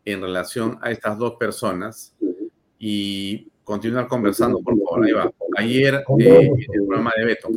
[0.05, 2.17] en relación a estas dos personas
[2.81, 5.05] y continuar conversando, por favor.
[5.05, 5.33] Ahí va.
[5.57, 7.49] Ayer en el programa de Beto.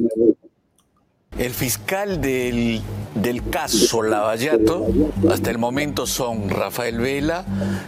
[1.37, 2.81] El fiscal del,
[3.15, 4.87] del, caso Lavallato,
[5.31, 7.45] hasta el momento son Rafael Vela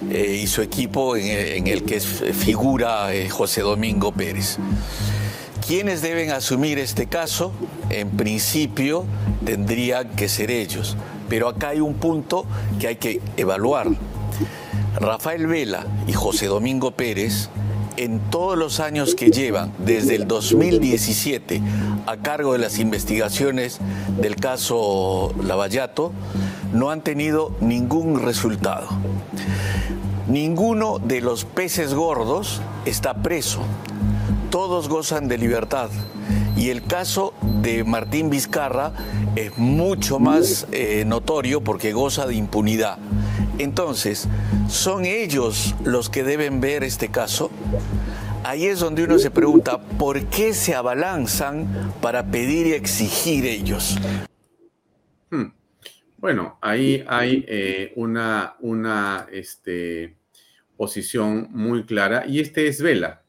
[0.09, 4.57] y su equipo en, el que figura José Domingo Pérez.
[5.67, 7.51] ¿Quiénes deben asumir este caso?
[7.89, 9.05] En principio
[9.45, 10.97] tendrían que ser ellos,
[11.29, 12.45] pero acá hay un punto
[12.79, 13.87] que hay que evaluar.
[14.95, 17.49] Rafael Vela y José Domingo Pérez,
[17.97, 21.61] en todos los años que llevan, desde el 2017,
[22.05, 23.79] a cargo de las investigaciones
[24.19, 26.11] del caso Lavallato,
[26.73, 28.87] no han tenido ningún resultado.
[30.27, 33.61] Ninguno de los peces gordos está preso
[34.53, 35.89] todos gozan de libertad.
[36.55, 37.33] Y el caso
[37.63, 38.93] de Martín Vizcarra
[39.35, 42.99] es mucho más eh, notorio porque goza de impunidad.
[43.59, 44.27] Entonces,
[44.67, 47.51] ¿son ellos los que deben ver este caso?
[48.43, 53.97] Ahí es donde uno se pregunta, ¿por qué se abalanzan para pedir y exigir ellos?
[55.29, 55.53] Hmm.
[56.17, 60.17] Bueno, ahí hay eh, una, una este,
[60.75, 63.21] posición muy clara y este es Vela.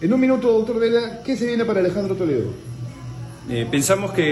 [0.00, 2.73] En un minuto, doctor Vela, ¿qué se viene para Alejandro Toledo?
[3.50, 4.22] Eh, pensamos que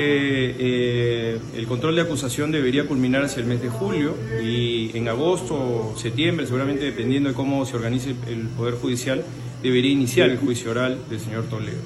[0.59, 5.55] eh, el control de acusación debería culminar hacia el mes de julio y en agosto
[5.55, 9.23] o septiembre, seguramente dependiendo de cómo se organice el Poder Judicial,
[9.63, 11.81] debería iniciar el juicio oral del señor Toledo.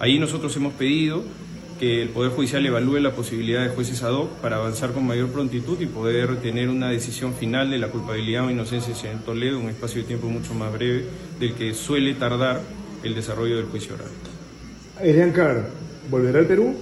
[0.00, 1.22] Ahí nosotros hemos pedido
[1.78, 5.28] que el Poder Judicial evalúe la posibilidad de jueces ad hoc para avanzar con mayor
[5.30, 9.58] prontitud y poder tener una decisión final de la culpabilidad o inocencia del señor Toledo
[9.58, 11.04] en un espacio de tiempo mucho más breve
[11.38, 12.60] del que suele tardar
[13.04, 14.08] el desarrollo del juicio oral.
[15.00, 15.70] Elian Carr,
[16.10, 16.74] ¿volverá al Perú?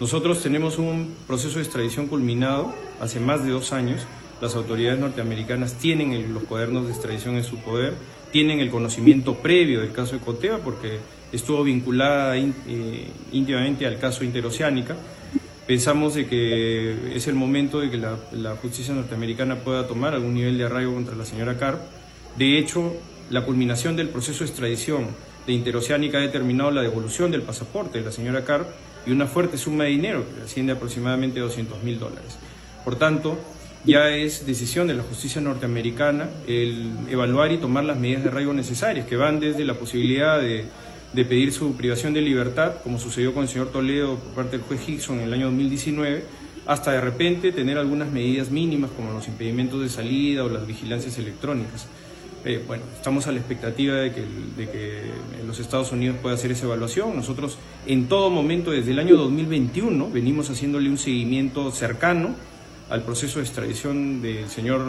[0.00, 4.06] Nosotros tenemos un proceso de extradición culminado hace más de dos años.
[4.40, 7.94] Las autoridades norteamericanas tienen los cuadernos de extradición en su poder,
[8.30, 10.98] tienen el conocimiento previo del caso de Coteva porque
[11.32, 14.94] estuvo vinculada eh, íntimamente al caso Interoceánica.
[15.66, 20.34] Pensamos de que es el momento de que la, la justicia norteamericana pueda tomar algún
[20.34, 21.80] nivel de arraigo contra la señora Carp.
[22.38, 22.94] De hecho,
[23.30, 25.08] la culminación del proceso de extradición
[25.48, 28.66] de Interoceánica ha determinado la devolución del pasaporte de la señora Carp
[29.06, 32.36] y una fuerte suma de dinero que asciende a aproximadamente 200 mil dólares.
[32.84, 33.38] Por tanto,
[33.82, 38.52] ya es decisión de la justicia norteamericana el evaluar y tomar las medidas de arraigo
[38.52, 40.66] necesarias, que van desde la posibilidad de,
[41.14, 44.66] de pedir su privación de libertad, como sucedió con el señor Toledo por parte del
[44.66, 46.24] juez Hickson en el año 2019,
[46.66, 51.16] hasta de repente tener algunas medidas mínimas como los impedimentos de salida o las vigilancias
[51.16, 51.86] electrónicas.
[52.44, 54.24] Eh, bueno, estamos a la expectativa de que,
[54.56, 55.02] de que
[55.46, 57.16] los Estados Unidos pueda hacer esa evaluación.
[57.16, 62.34] Nosotros en todo momento, desde el año 2021, venimos haciéndole un seguimiento cercano
[62.90, 64.80] al proceso de extradición del señor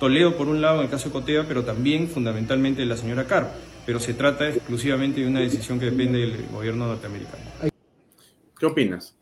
[0.00, 3.26] Toledo, por un lado, en el caso de Cotea, pero también fundamentalmente de la señora
[3.26, 3.48] Carp.
[3.86, 7.44] Pero se trata exclusivamente de una decisión que depende del gobierno norteamericano.
[8.58, 9.14] ¿Qué opinas?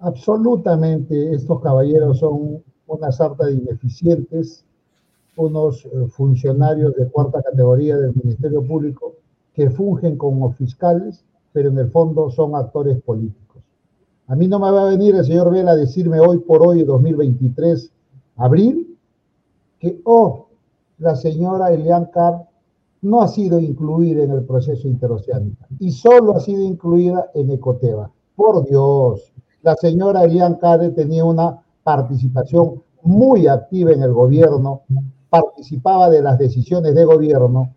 [0.00, 4.64] Absolutamente, estos caballeros son una sarta de ineficientes,
[5.36, 9.14] unos eh, funcionarios de cuarta categoría del Ministerio Público
[9.54, 13.62] que fungen como fiscales, pero en el fondo son actores políticos.
[14.28, 16.84] A mí no me va a venir el señor Vela a decirme hoy por hoy,
[16.84, 17.90] 2023,
[18.36, 18.96] abril,
[19.78, 20.46] que, oh,
[20.98, 22.46] la señora Elian Carr
[23.02, 28.10] no ha sido incluida en el proceso interoceánico y solo ha sido incluida en Ecoteva.
[28.36, 34.82] Por Dios, la señora Elian Carr tenía una participación muy activa en el gobierno,
[35.32, 37.74] participaba de las decisiones de gobierno,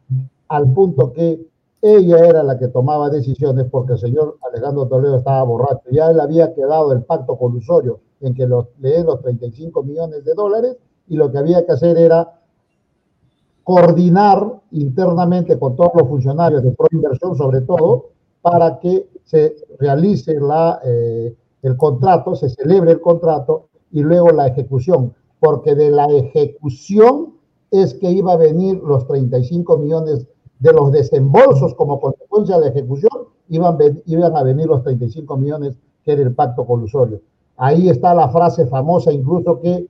[0.49, 1.47] al punto que
[1.81, 5.89] ella era la que tomaba decisiones porque el señor Alejandro Toledo estaba borracho.
[5.89, 10.33] Ya él había quedado el pacto colusorio en que los, le los 35 millones de
[10.33, 10.75] dólares
[11.07, 12.41] y lo que había que hacer era
[13.63, 18.09] coordinar internamente con todos los funcionarios de Proinversión, sobre todo,
[18.41, 20.37] para que se realice
[20.83, 27.34] eh, el contrato, se celebre el contrato y luego la ejecución, porque de la ejecución
[27.81, 30.25] es que iba a venir los 35 millones
[30.59, 33.11] de los desembolsos como consecuencia de la ejecución,
[33.49, 37.21] iban, iban a venir los 35 millones que era el pacto colusorio.
[37.57, 39.87] Ahí está la frase famosa incluso que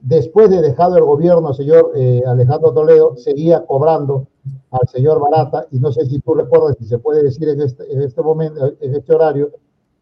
[0.00, 4.28] después de dejado el gobierno, señor eh, Alejandro Toledo seguía cobrando
[4.70, 7.92] al señor Barata, y no sé si tú recuerdas, si se puede decir en este,
[7.92, 9.50] en este momento, en este horario,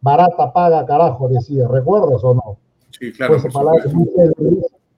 [0.01, 2.57] Barata paga carajo, decía, ¿recuerdas o no?
[2.91, 3.37] Sí, claro.
[3.41, 3.53] Pues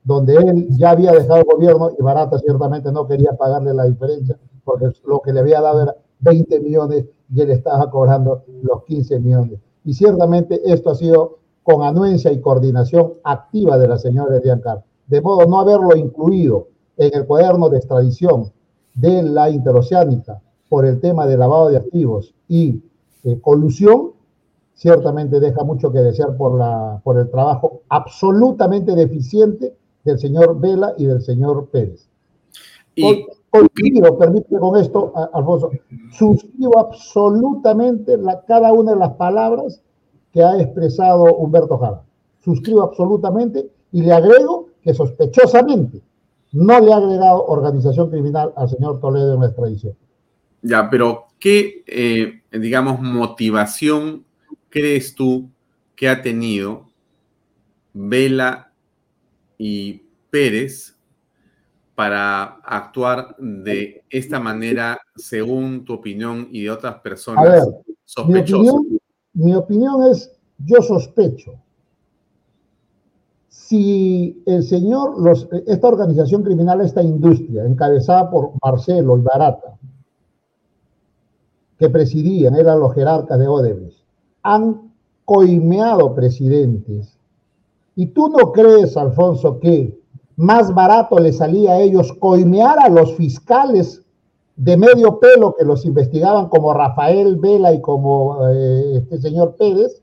[0.08, 4.38] donde él ya había dejado el gobierno y Barata ciertamente no quería pagarle la diferencia,
[4.64, 9.20] porque lo que le había dado era 20 millones y él estaba cobrando los 15
[9.20, 9.60] millones.
[9.84, 14.82] Y ciertamente esto ha sido con anuencia y coordinación activa de la señora Elian Carr
[15.08, 18.50] de modo no haberlo incluido en el cuaderno de extradición
[18.94, 20.40] de la interoceánica
[20.70, 22.82] por el tema de lavado de activos y
[23.24, 24.12] eh, colusión,
[24.72, 29.76] ciertamente deja mucho que desear por, la, por el trabajo absolutamente deficiente
[30.08, 32.08] del señor Vela y del señor Pérez.
[32.94, 35.70] Y, Suscribo, permíteme con esto, Alfonso,
[36.12, 39.80] suscribo absolutamente la, cada una de las palabras
[40.32, 42.02] que ha expresado Humberto Jara.
[42.44, 46.02] Suscribo absolutamente y le agrego que sospechosamente
[46.52, 49.94] no le ha agregado organización criminal al señor Toledo en la extradición.
[50.60, 54.24] Ya, pero ¿qué, eh, digamos, motivación
[54.68, 55.48] crees tú
[55.96, 56.86] que ha tenido
[57.94, 58.67] Vela
[59.58, 60.96] y Pérez
[61.94, 67.62] para actuar de esta manera, según tu opinión y de otras personas A ver,
[68.04, 68.62] sospechosas?
[68.62, 69.00] Mi opinión,
[69.34, 71.60] mi opinión es, yo sospecho
[73.68, 79.76] si el señor, los, esta organización criminal, esta industria, encabezada por Marcelo y Barata,
[81.78, 83.98] que presidían, eran los jerarcas de Odebrecht,
[84.42, 84.90] han
[85.26, 87.17] coimeado presidentes.
[87.98, 89.98] ¿Y tú no crees, Alfonso, que
[90.36, 94.04] más barato le salía a ellos coimear a los fiscales
[94.54, 100.00] de medio pelo que los investigaban como Rafael Vela y como eh, este señor Pérez.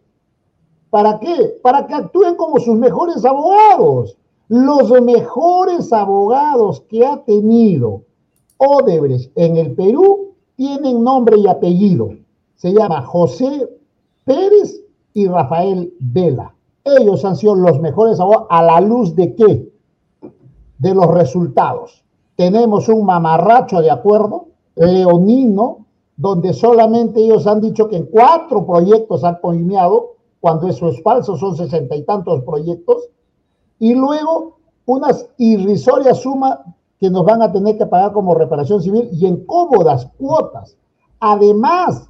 [0.90, 1.58] ¿Para qué?
[1.64, 4.18] Para que actúen como sus mejores abogados.
[4.50, 8.02] Los mejores abogados que ha tenido
[8.58, 12.10] Odebrecht en el Perú tienen nombre y apellido.
[12.56, 13.70] Se llama José
[14.26, 14.82] Pérez
[15.14, 16.55] y Rafael Vela.
[16.86, 19.74] Ellos han sido los mejores a la luz de qué?
[20.78, 22.06] De los resultados.
[22.36, 29.24] Tenemos un mamarracho de acuerdo, leonino, donde solamente ellos han dicho que en cuatro proyectos
[29.24, 33.10] han coimeado, cuando eso es falso, son sesenta y tantos proyectos,
[33.80, 36.60] y luego unas irrisorias sumas
[37.00, 40.78] que nos van a tener que pagar como reparación civil y en cómodas cuotas.
[41.20, 42.08] Además,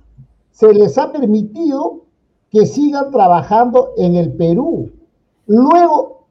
[0.52, 2.05] se les ha permitido
[2.52, 4.92] que sigan trabajando en el Perú.
[5.48, 6.28] Luego,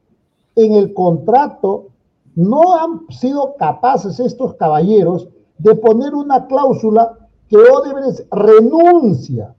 [0.56, 1.88] en el contrato,
[2.34, 9.54] no han sido capaces estos caballeros de poner una cláusula que Odebrecht renuncia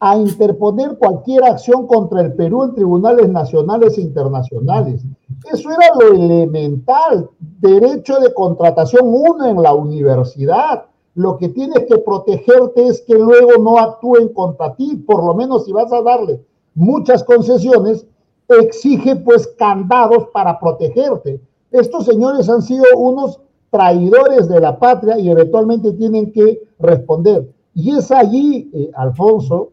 [0.00, 5.02] a interponer cualquier acción contra el Perú en tribunales nacionales e internacionales.
[5.50, 10.84] Eso era lo elemental, derecho de contratación uno en la universidad.
[11.14, 15.64] Lo que tienes que protegerte es que luego no actúen contra ti, por lo menos
[15.64, 16.40] si vas a darle
[16.74, 18.06] muchas concesiones,
[18.48, 21.40] exige pues candados para protegerte.
[21.70, 23.40] Estos señores han sido unos
[23.70, 27.48] traidores de la patria y eventualmente tienen que responder.
[27.74, 29.70] Y es allí, eh, Alfonso,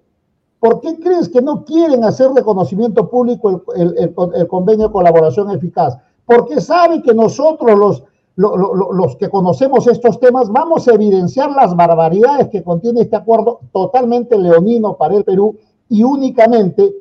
[0.62, 5.98] ¿Por qué crees que no quieren hacer reconocimiento público el, convenio de colaboración eficaz?
[6.24, 8.04] Porque saben que nosotros, los,
[8.36, 14.38] los que conocemos estos temas, vamos a evidenciar las barbaridades que contiene este acuerdo totalmente
[14.38, 15.57] leonino para el Perú
[15.89, 16.95] y únicamente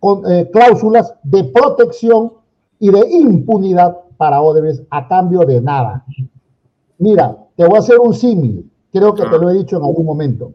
[0.00, 2.32] con eh, cláusulas de protección
[2.78, 6.04] y de impunidad para Odebrecht a cambio de nada.
[6.98, 10.06] Mira, te voy a hacer un símil, creo que te lo he dicho en algún
[10.06, 10.52] momento.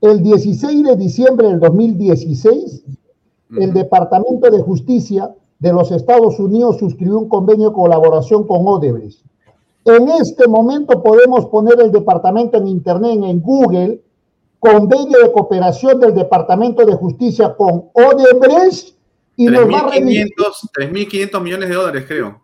[0.00, 2.84] El 16 de diciembre del 2016,
[3.58, 5.32] el Departamento de Justicia
[5.62, 9.20] de los Estados Unidos suscribió un convenio de colaboración con Odebrecht.
[9.84, 14.02] En este momento podemos poner el departamento en internet, en Google,
[14.58, 18.96] convenio de cooperación del Departamento de Justicia con Odebrecht
[19.36, 22.40] y nos va a 3.500 millones de dólares, creo.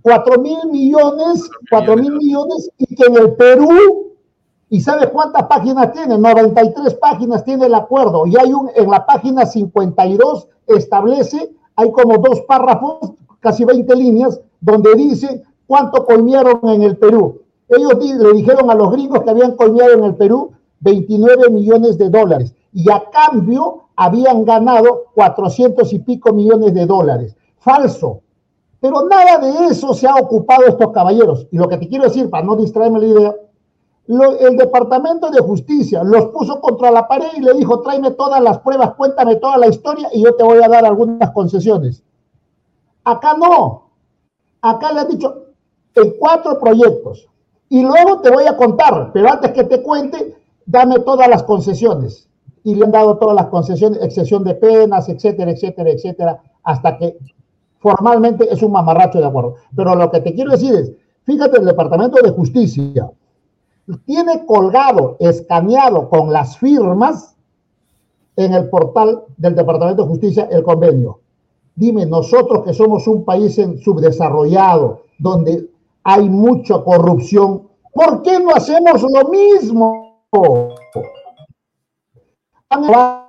[0.00, 4.08] 4 mil millones, 4 mil millones y que en el Perú
[4.70, 6.18] ¿Y sabes cuántas páginas tiene?
[6.18, 8.26] 93 páginas tiene el acuerdo.
[8.26, 14.40] Y hay un, en la página 52 establece, hay como dos párrafos, casi 20 líneas,
[14.60, 17.42] donde dice cuánto colmieron en el Perú.
[17.68, 20.50] Ellos le dijeron a los gringos que habían colmeado en el Perú
[20.80, 22.52] 29 millones de dólares.
[22.72, 27.36] Y a cambio habían ganado 400 y pico millones de dólares.
[27.58, 28.22] Falso.
[28.80, 31.46] Pero nada de eso se ha ocupado estos caballeros.
[31.52, 33.36] Y lo que te quiero decir, para no distraerme la idea,
[34.08, 38.58] el Departamento de Justicia los puso contra la pared y le dijo, tráeme todas las
[38.60, 42.02] pruebas, cuéntame toda la historia y yo te voy a dar algunas concesiones.
[43.04, 43.90] Acá no.
[44.62, 45.44] Acá le han dicho
[45.94, 47.28] en cuatro proyectos.
[47.68, 50.34] Y luego te voy a contar, pero antes que te cuente,
[50.64, 52.28] dame todas las concesiones.
[52.64, 57.18] Y le han dado todas las concesiones, excepción de penas, etcétera, etcétera, etcétera, hasta que
[57.78, 59.56] formalmente es un mamarracho de acuerdo.
[59.76, 60.92] Pero lo que te quiero decir es,
[61.24, 63.10] fíjate, el Departamento de Justicia
[63.96, 67.36] tiene colgado, escaneado con las firmas
[68.36, 71.20] en el portal del Departamento de Justicia el convenio.
[71.74, 75.70] Dime, nosotros que somos un país subdesarrollado, donde
[76.04, 80.14] hay mucha corrupción, ¿por qué no hacemos lo mismo?
[82.68, 83.28] ¿Han robado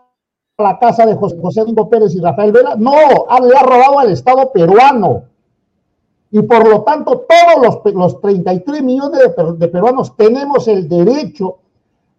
[0.57, 2.75] la casa de José, José Pérez y Rafael Vera?
[2.75, 5.28] No, le ha robado al Estado peruano
[6.31, 9.19] y por lo tanto todos los, los 33 millones
[9.57, 11.57] de, peruanos tenemos el derecho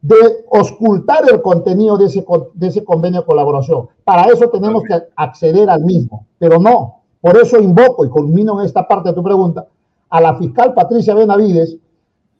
[0.03, 0.17] de
[0.49, 2.25] ocultar el contenido de ese,
[2.55, 3.89] de ese convenio de colaboración.
[4.03, 6.97] Para eso tenemos que acceder al mismo, pero no.
[7.21, 9.67] Por eso invoco y culmino en esta parte de tu pregunta
[10.09, 11.77] a la fiscal Patricia Benavides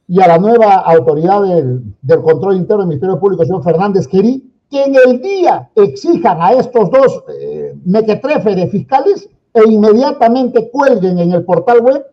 [0.07, 4.83] y a la nueva autoridad del, control interno del Ministerio Público, señor Fernández Querí, que
[4.83, 11.43] en el día exijan a estos dos eh, de fiscales e inmediatamente cuelguen en el
[11.43, 12.05] portal web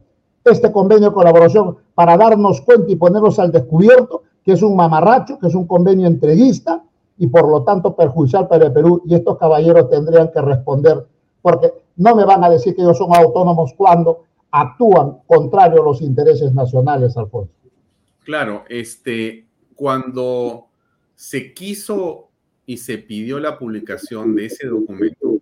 [0.44, 5.39] este convenio de colaboración para darnos cuenta y ponernos al descubierto que es un mamarracho,
[5.39, 6.82] que es un convenio entreguista
[7.19, 11.05] y por lo tanto perjudicial para el Perú y estos caballeros tendrían que responder
[11.43, 16.01] porque no me van a decir que ellos son autónomos cuando actúan contrario a los
[16.01, 17.52] intereses nacionales, Alfonso.
[18.24, 20.69] Claro, este, cuando
[21.15, 22.28] se quiso
[22.65, 25.39] y se pidió la publicación de ese documento,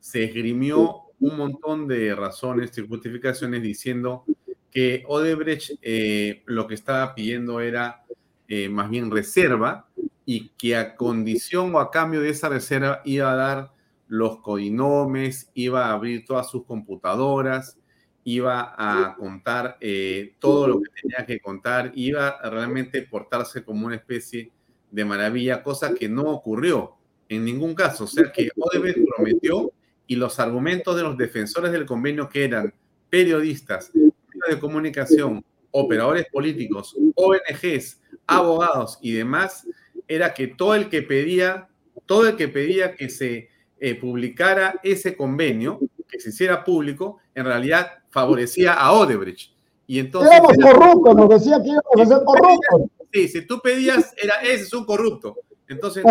[0.00, 4.24] se esgrimió un montón de razones y justificaciones diciendo
[4.70, 8.04] que Odebrecht eh, lo que estaba pidiendo era
[8.48, 9.88] eh, más bien reserva
[10.24, 13.72] y que a condición o a cambio de esa reserva iba a dar
[14.08, 17.78] los codinomes, iba a abrir todas sus computadoras,
[18.24, 23.86] iba a contar eh, todo lo que tenía que contar, iba a realmente portarse como
[23.86, 24.50] una especie
[24.90, 26.96] de maravilla, cosa que no ocurrió
[27.28, 28.04] en ningún caso.
[28.04, 29.72] O sea que Odebrecht prometió
[30.06, 32.72] y los argumentos de los defensores del convenio que eran
[33.10, 39.66] periodistas, de comunicación, operadores políticos, ONGs, abogados y demás,
[40.08, 41.68] era que todo el que pedía,
[42.06, 47.44] todo el que pedía que se eh, publicara ese convenio, que se hiciera público, en
[47.44, 49.52] realidad favorecía a Odebrecht.
[49.86, 50.32] Y entonces.
[50.32, 52.90] Éramos corruptos, nos decía que íbamos a ser corruptos.
[53.12, 55.36] Sí, si tú pedías, era ese es un corrupto.
[55.68, 56.04] Entonces,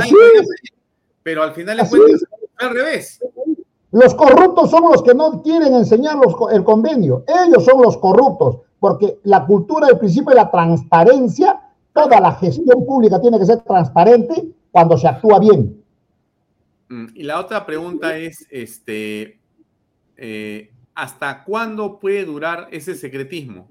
[1.24, 2.26] pero al final de cuentas,
[2.58, 3.20] al revés.
[3.96, 6.18] Los corruptos son los que no quieren enseñar
[6.52, 7.24] el convenio.
[7.46, 11.62] Ellos son los corruptos, porque la cultura del principio de la transparencia,
[11.94, 15.82] toda la gestión pública tiene que ser transparente cuando se actúa bien.
[16.90, 19.40] Mm, y la otra pregunta es, este,
[20.18, 23.70] eh, ¿hasta cuándo puede durar ese secretismo?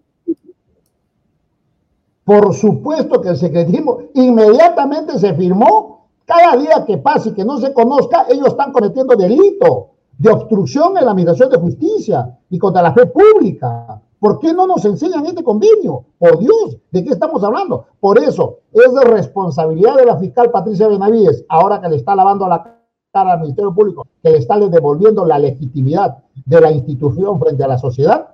[2.25, 6.09] Por supuesto que el secretismo inmediatamente se firmó.
[6.25, 10.97] Cada día que pase y que no se conozca, ellos están cometiendo delito de obstrucción
[10.97, 14.01] en la administración de justicia y contra la fe pública.
[14.19, 16.05] ¿Por qué no nos enseñan este convenio?
[16.19, 17.87] Por Dios, ¿de qué estamos hablando?
[18.01, 22.49] Por eso es de responsabilidad de la fiscal Patricia Benavides, ahora que le está lavando
[22.49, 22.75] la
[23.13, 27.79] al Ministerio Público, que le está devolviendo la legitimidad de la institución frente a la
[27.79, 28.29] sociedad,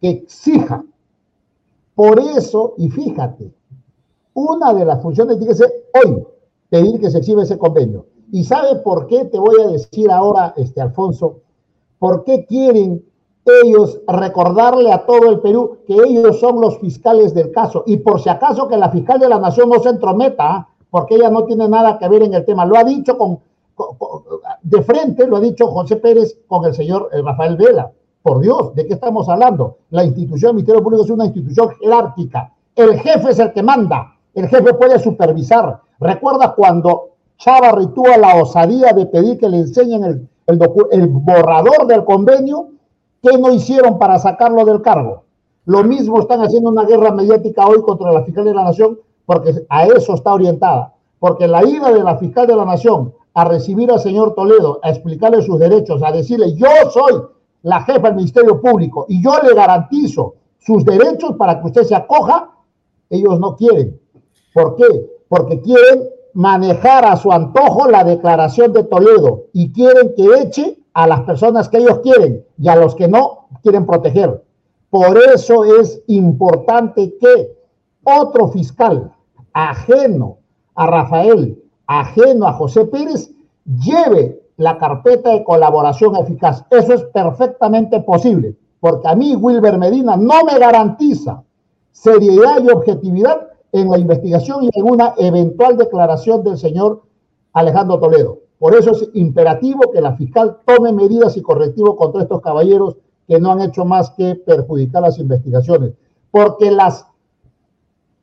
[0.00, 0.84] que exija.
[1.94, 3.52] Por eso, y fíjate,
[4.34, 5.64] una de las funciones tiene que
[6.04, 6.26] hoy
[6.68, 8.06] pedir que se exhiba ese convenio.
[8.36, 9.24] ¿Y sabe por qué?
[9.24, 11.38] Te voy a decir ahora, este Alfonso,
[11.98, 13.02] por qué quieren
[13.64, 17.82] ellos recordarle a todo el Perú que ellos son los fiscales del caso.
[17.86, 20.68] Y por si acaso que la fiscal de la nación no se entrometa, ¿ah?
[20.90, 22.66] porque ella no tiene nada que ver en el tema.
[22.66, 23.38] Lo ha dicho con
[24.62, 27.90] de frente lo ha dicho José Pérez con el señor eh, Rafael Vela.
[28.20, 29.78] Por Dios, ¿de qué estamos hablando?
[29.88, 32.52] La institución del Ministerio Público es una institución jerárquica.
[32.74, 34.14] El jefe es el que manda.
[34.34, 35.80] El jefe puede supervisar.
[35.98, 40.28] Recuerda cuando Tuvo la osadía de pedir que le enseñen el,
[40.90, 42.70] el borrador del convenio,
[43.22, 45.24] ¿qué no hicieron para sacarlo del cargo?
[45.66, 49.52] Lo mismo están haciendo una guerra mediática hoy contra la fiscal de la Nación, porque
[49.68, 50.94] a eso está orientada.
[51.18, 54.90] Porque la ida de la fiscal de la Nación a recibir al señor Toledo, a
[54.90, 57.20] explicarle sus derechos, a decirle, yo soy
[57.62, 61.94] la jefa del Ministerio Público y yo le garantizo sus derechos para que usted se
[61.94, 62.50] acoja,
[63.10, 64.00] ellos no quieren.
[64.54, 64.84] ¿Por qué?
[65.28, 71.06] Porque quieren manejar a su antojo la declaración de Toledo y quieren que eche a
[71.06, 74.44] las personas que ellos quieren y a los que no quieren proteger.
[74.90, 77.56] Por eso es importante que
[78.04, 79.10] otro fiscal
[79.54, 80.36] ajeno
[80.74, 83.30] a Rafael ajeno a José Pérez
[83.64, 86.66] lleve la carpeta de colaboración eficaz.
[86.68, 91.42] Eso es perfectamente posible, porque a mí Wilber Medina no me garantiza
[91.92, 97.02] seriedad y objetividad en la investigación y en una eventual declaración del señor
[97.52, 98.38] Alejandro Toledo.
[98.58, 102.96] Por eso es imperativo que la fiscal tome medidas y correctivos contra estos caballeros
[103.28, 105.92] que no han hecho más que perjudicar las investigaciones.
[106.30, 107.06] Porque las...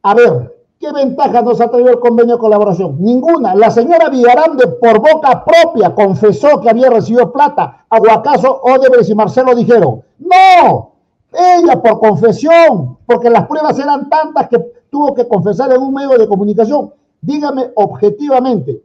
[0.02, 0.54] A ver,
[0.84, 2.98] ¿Qué ventaja nos ha traído el convenio de colaboración?
[3.00, 3.56] Ninguna.
[3.56, 7.86] La señora Villarande, por boca propia, confesó que había recibido plata.
[7.88, 10.04] ¿O acaso Odebrecht y Marcelo dijeron?
[10.20, 10.92] No,
[11.32, 14.58] ella por confesión, porque las pruebas eran tantas que
[14.94, 16.94] tuvo que confesar en un medio de comunicación.
[17.20, 18.84] Dígame objetivamente,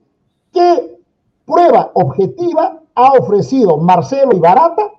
[0.51, 0.98] ¿qué
[1.44, 4.90] prueba objetiva ha ofrecido Marcelo y Barata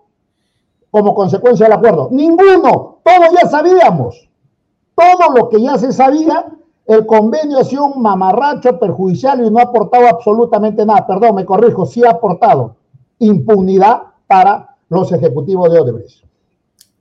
[0.92, 2.10] como consecuencia del acuerdo?
[2.12, 4.30] Ninguno, todo ya sabíamos.
[4.94, 6.46] Todo lo que ya se sabía
[6.86, 11.08] el convenio ha sido un mamarracho perjudicial y no ha aportado absolutamente nada.
[11.08, 12.76] Perdón, me corrijo, sí ha aportado
[13.18, 16.24] impunidad para los ejecutivos de Odebrecht.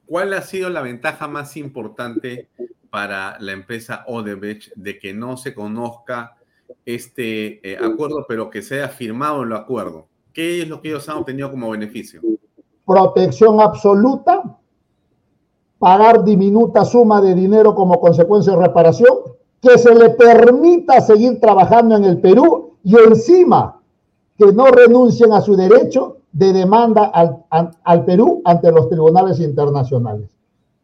[0.06, 2.48] ¿Cuál ha sido la ventaja más importante
[2.90, 6.36] para la empresa Odebrecht de que no se conozca
[6.84, 10.06] este eh, acuerdo, pero que sea firmado el acuerdo?
[10.32, 12.20] ¿Qué es lo que ellos han obtenido como beneficio?
[12.86, 14.58] Protección absoluta,
[15.78, 19.16] pagar diminuta suma de dinero como consecuencia de reparación
[19.60, 23.80] que se le permita seguir trabajando en el Perú y encima
[24.36, 27.44] que no renuncien a su derecho de demanda al,
[27.82, 30.30] al, Perú ante los tribunales internacionales.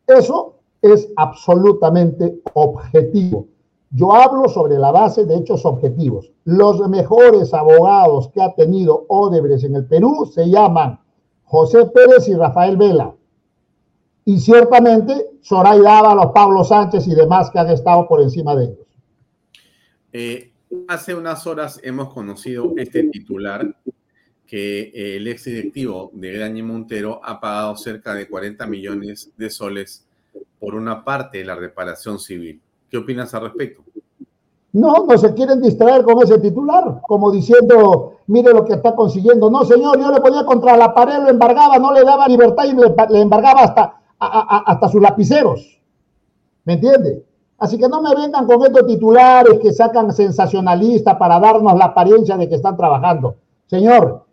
[0.06, 0.53] Eso
[0.84, 3.48] es absolutamente objetivo.
[3.90, 6.30] Yo hablo sobre la base de hechos objetivos.
[6.44, 11.00] Los mejores abogados que ha tenido Odebrecht en el Perú se llaman
[11.44, 13.14] José Pérez y Rafael Vela.
[14.26, 18.86] Y ciertamente Zoraida los Pablo Sánchez y demás que han estado por encima de ellos.
[20.12, 20.52] Eh,
[20.88, 23.74] hace unas horas hemos conocido este titular
[24.46, 30.03] que el ex directivo de Graña Montero ha pagado cerca de 40 millones de soles
[30.64, 32.60] por una parte de la reparación civil.
[32.90, 33.82] ¿Qué opinas al respecto?
[34.72, 39.48] No, no se quieren distraer con ese titular, como diciendo, mire lo que está consiguiendo.
[39.48, 42.72] No, señor, yo le ponía contra la pared, lo embargaba, no le daba libertad y
[42.72, 45.80] le, embargaba hasta, hasta sus lapiceros.
[46.64, 47.24] ¿Me entiende?
[47.58, 52.36] Así que no me vengan con estos titulares que sacan sensacionalistas para darnos la apariencia
[52.36, 53.36] de que están trabajando.
[53.66, 54.23] Señor,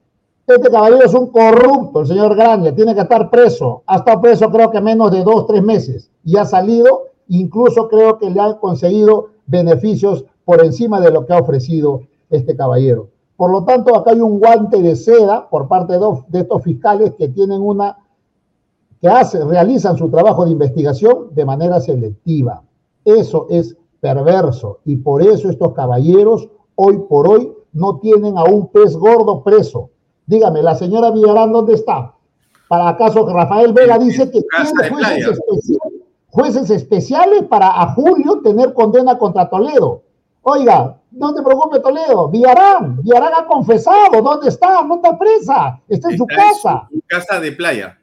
[0.47, 3.83] este caballero es un corrupto, el señor Graña, tiene que estar preso.
[3.85, 8.17] Ha estado preso creo que menos de dos, tres meses y ha salido, incluso creo
[8.17, 13.09] que le han conseguido beneficios por encima de lo que ha ofrecido este caballero.
[13.37, 17.29] Por lo tanto, acá hay un guante de seda por parte de, estos fiscales que
[17.29, 17.97] tienen una,
[18.99, 22.63] que hace, realizan su trabajo de investigación de manera selectiva.
[23.03, 28.67] Eso es perverso y por eso estos caballeros hoy por hoy no tienen a un
[28.67, 29.90] pez gordo preso.
[30.25, 32.13] Dígame, la señora Villarán, ¿dónde está?
[32.67, 35.79] ¿Para acaso Rafael Vega dice que tiene jueces especiales,
[36.29, 40.03] jueces especiales para a Julio tener condena contra Toledo?
[40.43, 42.29] Oiga, no te preocupes, Toledo.
[42.29, 44.21] Villarán, Villarán ha confesado.
[44.21, 44.81] ¿Dónde está?
[44.83, 45.79] No está presa.
[45.87, 46.87] Está en su casa.
[46.89, 47.99] En su casa de playa.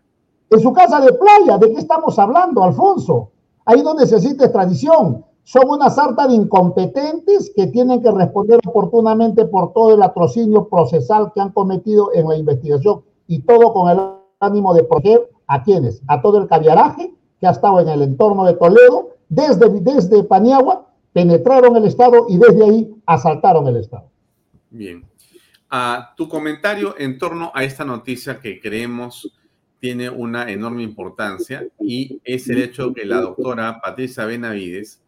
[0.51, 1.59] En su casa de playa.
[1.59, 3.31] ¿De qué estamos hablando, Alfonso?
[3.65, 5.24] Ahí donde se existe extradición.
[5.49, 11.33] Son una sarta de incompetentes que tienen que responder oportunamente por todo el atrocinio procesal
[11.35, 13.99] que han cometido en la investigación y todo con el
[14.41, 18.45] ánimo de proteger a quienes, a todo el caviaraje que ha estado en el entorno
[18.45, 24.11] de Toledo, desde, desde Paniagua penetraron el Estado y desde ahí asaltaron el Estado.
[24.69, 25.03] Bien.
[25.70, 29.33] a tu comentario en torno a esta noticia que creemos
[29.81, 35.01] tiene una enorme importancia y es el hecho que la doctora Patricia Benavides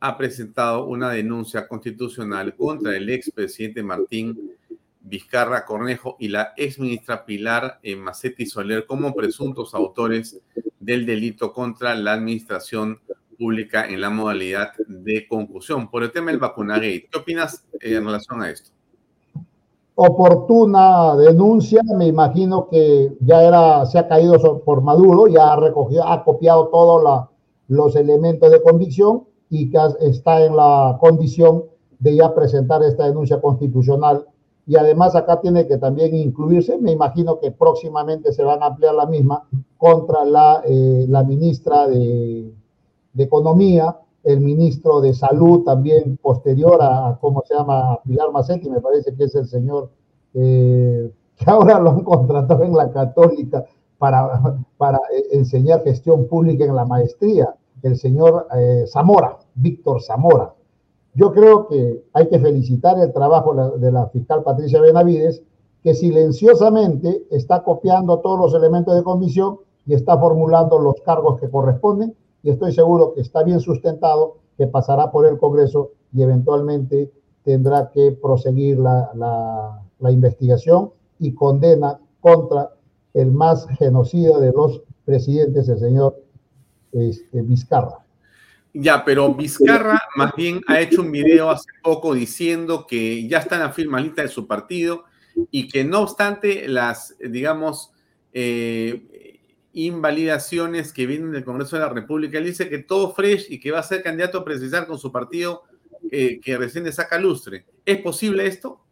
[0.00, 4.52] ha presentado una denuncia constitucional contra el expresidente Martín
[5.00, 10.40] Vizcarra Cornejo y la exministra Pilar Macetti Soler como presuntos autores
[10.80, 13.00] del delito contra la administración
[13.38, 17.08] pública en la modalidad de conclusión por el tema del vacunagate.
[17.10, 18.70] ¿Qué opinas eh, en relación a esto?
[19.94, 26.06] Oportuna denuncia, me imagino que ya era, se ha caído por Maduro, ya ha recogido,
[26.06, 27.28] ha copiado todos
[27.68, 31.64] los elementos de convicción y que está en la condición
[31.98, 34.26] de ya presentar esta denuncia constitucional.
[34.66, 38.94] Y además acá tiene que también incluirse, me imagino que próximamente se van a ampliar
[38.94, 39.44] la misma
[39.78, 42.52] contra la, eh, la ministra de,
[43.12, 43.96] de Economía,
[44.26, 48.00] el ministro de Salud también posterior a, ¿cómo se llama?
[48.04, 49.90] Pilar Macetti, me parece que es el señor
[50.34, 53.64] eh, que ahora lo han contratado en la católica
[53.98, 60.54] para, para eh, enseñar gestión pública en la maestría, el señor eh, Zamora, Víctor Zamora.
[61.14, 65.42] Yo creo que hay que felicitar el trabajo de la fiscal Patricia Benavides,
[65.82, 71.48] que silenciosamente está copiando todos los elementos de comisión y está formulando los cargos que
[71.48, 77.10] corresponden y estoy seguro que está bien sustentado, que pasará por el Congreso y eventualmente
[77.42, 82.70] tendrá que proseguir la, investigación y condena contra
[83.14, 86.22] el más genocida de los presidentes, el señor
[87.00, 88.04] este, Vizcarra.
[88.72, 93.54] Ya, pero Vizcarra más bien ha hecho un video hace poco diciendo que ya está
[93.56, 95.04] en la firma lista de su partido
[95.50, 97.92] y que no obstante las, digamos,
[98.32, 99.40] eh,
[99.72, 102.38] invalidaciones que vienen del Congreso de la República.
[102.38, 105.12] Él dice que todo fresh y que va a ser candidato a precisar con su
[105.12, 105.64] partido
[106.10, 107.66] eh, que recién le saca lustre.
[107.84, 108.85] ¿Es posible esto?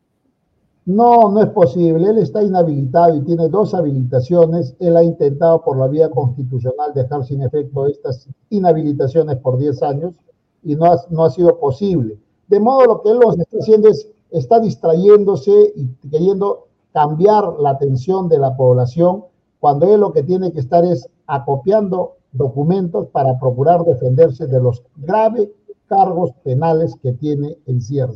[0.86, 2.08] No, no es posible.
[2.10, 4.74] Él está inhabilitado y tiene dos habilitaciones.
[4.78, 10.14] Él ha intentado por la vía constitucional dejar sin efecto estas inhabilitaciones por 10 años
[10.62, 12.18] y no ha, no ha sido posible.
[12.48, 18.28] De modo lo que él está haciendo es, está distrayéndose y queriendo cambiar la atención
[18.28, 19.24] de la población
[19.60, 24.82] cuando él lo que tiene que estar es acopiando documentos para procurar defenderse de los
[24.96, 25.48] graves
[25.86, 28.14] cargos penales que tiene en cierre.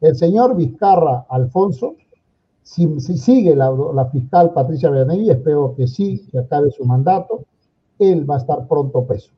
[0.00, 1.94] El señor Vizcarra Alfonso,
[2.62, 7.44] si, sigue la, fiscal Patricia Benavides, espero que sí, que acabe su mandato,
[7.98, 9.32] él va a estar pronto preso.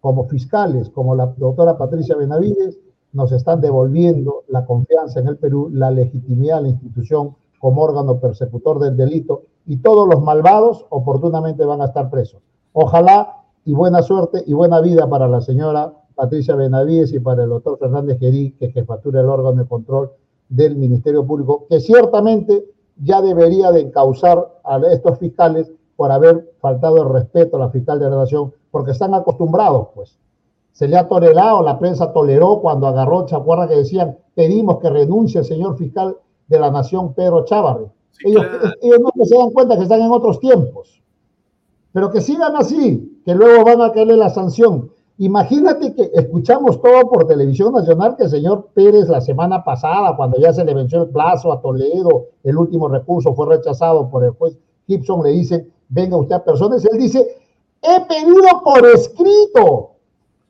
[0.00, 2.78] Como fiscales, como la doctora Patricia Benavides,
[3.12, 8.18] nos están devolviendo la confianza en el Perú, la legitimidad de la institución como órgano
[8.18, 12.42] persecutor del delito y todos los malvados oportunamente van a estar presos.
[12.72, 17.50] Ojalá y buena suerte y buena vida para la señora Patricia Benavides y para el
[17.50, 20.10] doctor Fernández Gerí, que jefatura el órgano de control
[20.52, 22.66] del Ministerio Público, que ciertamente
[23.02, 27.98] ya debería de encauzar a estos fiscales por haber faltado el respeto a la fiscal
[27.98, 30.18] de la Nación, porque están acostumbrados, pues.
[30.72, 35.40] Se le ha tolerado, la prensa toleró cuando agarró Chacuarra que decían, pedimos que renuncie
[35.40, 36.16] el señor fiscal
[36.48, 37.86] de la Nación, Pedro Chávarri.
[38.24, 38.44] ellos,
[38.80, 41.02] ellos no se dan cuenta que están en otros tiempos.
[41.92, 44.90] Pero que sigan así, que luego van a caerle la sanción.
[45.18, 50.38] Imagínate que escuchamos todo por televisión nacional que el señor Pérez la semana pasada, cuando
[50.38, 54.30] ya se le venció el plazo a Toledo, el último recurso fue rechazado por el
[54.30, 54.56] juez
[54.86, 57.36] Gibson, le dice, venga usted a personas, él dice,
[57.82, 59.90] he pedido por escrito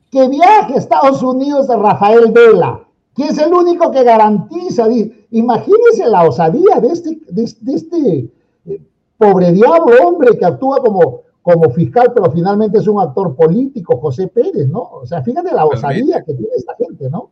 [0.09, 2.83] que viaje a Estados Unidos de Rafael Vela,
[3.15, 4.87] que es el único que garantiza,
[5.31, 8.31] imagínense la osadía de este, de, este
[8.65, 8.81] eh,
[9.17, 14.29] pobre diablo hombre que actúa como como fiscal, pero finalmente es un actor político, José
[14.29, 14.79] Pérez, ¿no?
[14.79, 17.31] O sea, fíjate la osadía que tiene esta gente, ¿no?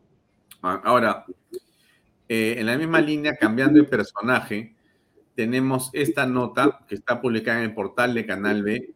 [0.62, 1.26] Ah, ahora,
[2.28, 4.76] eh, en la misma línea, cambiando de personaje,
[5.34, 8.94] tenemos esta nota que está publicada en el portal de Canal B.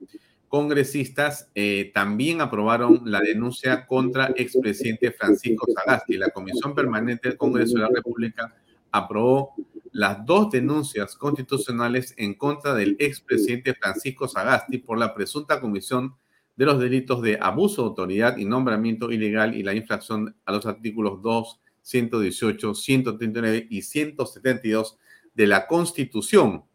[0.50, 6.18] Congresistas eh, también aprobaron la denuncia contra expresidente Francisco Sagasti.
[6.18, 8.54] La Comisión Permanente del Congreso de la República
[8.92, 9.54] aprobó
[9.96, 16.16] las dos denuncias constitucionales en contra del expresidente Francisco Sagasti por la presunta comisión
[16.58, 20.66] de los delitos de abuso de autoridad y nombramiento ilegal y la infracción a los
[20.66, 24.98] artículos 2, 118, 139 y 172
[25.34, 26.66] de la Constitución.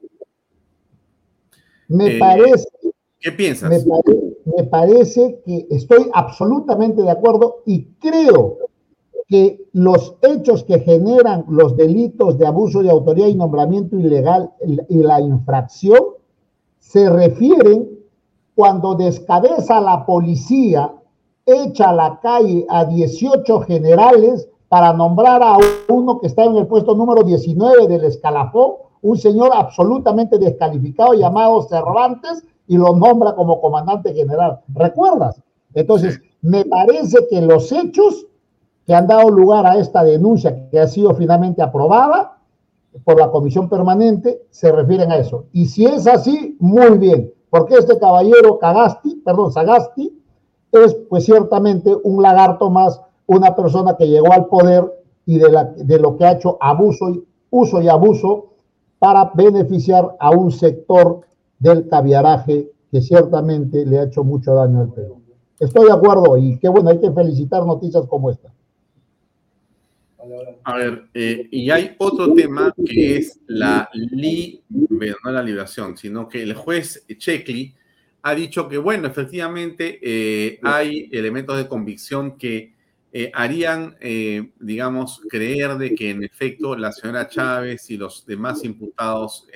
[1.89, 2.69] Me eh, parece.
[3.19, 3.71] ¿Qué piensas?
[4.47, 8.70] me parece que estoy absolutamente de acuerdo y creo
[9.31, 14.51] que los hechos que generan los delitos de abuso de autoridad y nombramiento ilegal
[14.89, 16.01] y la infracción
[16.81, 17.89] se refieren
[18.57, 20.93] cuando descabeza la policía,
[21.47, 25.59] echa a la calle a 18 generales para nombrar a
[25.89, 31.63] uno que está en el puesto número 19 del escalafón, un señor absolutamente descalificado llamado
[31.63, 34.61] Cervantes, y lo nombra como comandante general.
[34.75, 35.41] ¿Recuerdas?
[35.75, 38.27] Entonces, me parece que los hechos
[38.87, 42.39] que han dado lugar a esta denuncia que ha sido finalmente aprobada
[43.05, 45.45] por la comisión permanente se refieren a eso.
[45.53, 50.21] Y si es así, muy bien, porque este caballero Cagasti, perdón, Sagasti,
[50.73, 54.93] es pues ciertamente un lagarto más, una persona que llegó al poder
[55.27, 58.51] y de, la, de lo que ha hecho abuso y uso y abuso
[58.99, 61.23] para beneficiar a un sector
[61.59, 65.21] del caviaraje que ciertamente le ha hecho mucho daño al Perú.
[65.59, 68.53] Estoy de acuerdo y qué bueno, hay que felicitar noticias como esta.
[70.65, 76.29] A ver, eh, y hay otro tema que es la li, no la liberación, sino
[76.29, 77.75] que el juez Checkley
[78.23, 82.75] ha dicho que, bueno, efectivamente eh, hay elementos de convicción que
[83.13, 83.97] eh, harían,
[84.61, 89.47] digamos, creer de que en efecto la señora Chávez y los demás imputados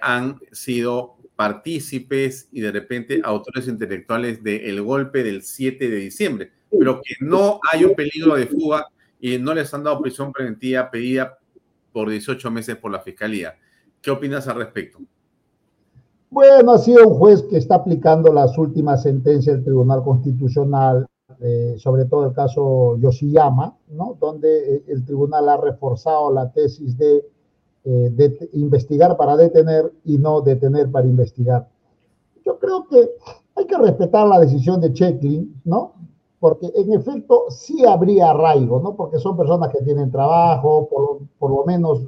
[0.00, 7.00] han sido partícipes y de repente autores intelectuales del golpe del 7 de diciembre, pero
[7.02, 8.86] que no hay un peligro de fuga
[9.20, 11.38] y no les han dado prisión preventiva pedida
[11.92, 13.54] por 18 meses por la Fiscalía.
[14.00, 14.98] ¿Qué opinas al respecto?
[16.30, 21.06] Bueno, ha sido un juez que está aplicando las últimas sentencias del Tribunal Constitucional,
[21.40, 24.16] eh, sobre todo el caso Yoshiyama, ¿no?
[24.20, 27.24] donde eh, el tribunal ha reforzado la tesis de,
[27.84, 31.68] eh, de investigar para detener y no detener para investigar.
[32.44, 33.10] Yo creo que
[33.56, 35.94] hay que respetar la decisión de Checklin, ¿no?
[36.40, 38.96] Porque en efecto sí habría arraigo, ¿no?
[38.96, 40.88] Porque son personas que tienen trabajo,
[41.38, 42.00] por, lo menos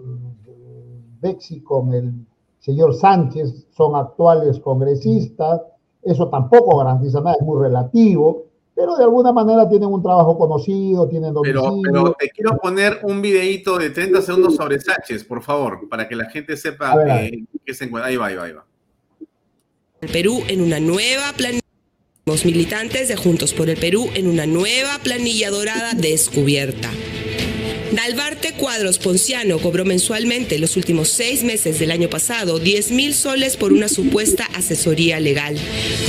[1.20, 2.14] Bexi con el
[2.58, 5.60] señor Sánchez son actuales congresistas,
[6.02, 11.06] eso tampoco garantiza nada, es muy relativo, pero de alguna manera tienen un trabajo conocido,
[11.08, 11.82] tienen domicilio.
[11.82, 16.08] Pero, pero te quiero poner un videíto de 30 segundos sobre Sánchez, por favor, para
[16.08, 18.08] que la gente sepa eh, qué se encuentra.
[18.08, 18.64] Ahí va, ahí va, ahí va.
[20.00, 21.32] El Perú en una nueva
[22.24, 26.88] los militantes de Juntos por el Perú en una nueva planilla dorada descubierta.
[27.92, 33.58] Dalbarte Cuadros Ponciano cobró mensualmente los últimos seis meses del año pasado 10 mil soles
[33.58, 35.58] por una supuesta asesoría legal.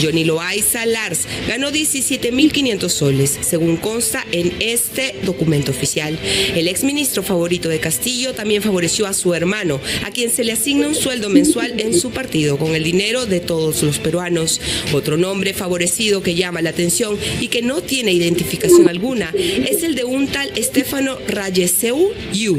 [0.01, 6.17] Johnny Loaiza Lars ganó 17 mil 500 soles, según consta en este documento oficial.
[6.55, 10.87] El exministro favorito de Castillo también favoreció a su hermano, a quien se le asigna
[10.87, 14.61] un sueldo mensual en su partido con el dinero de todos los peruanos.
[14.93, 19.95] Otro nombre favorecido que llama la atención y que no tiene identificación alguna es el
[19.95, 22.57] de un tal Estefano Rayes CUU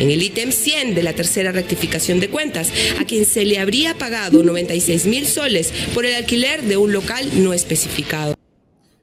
[0.00, 3.96] en el ítem 100 de la tercera rectificación de cuentas, a quien se le habría
[3.96, 8.34] pagado 96 mil soles por el alquiler de un local no especificado.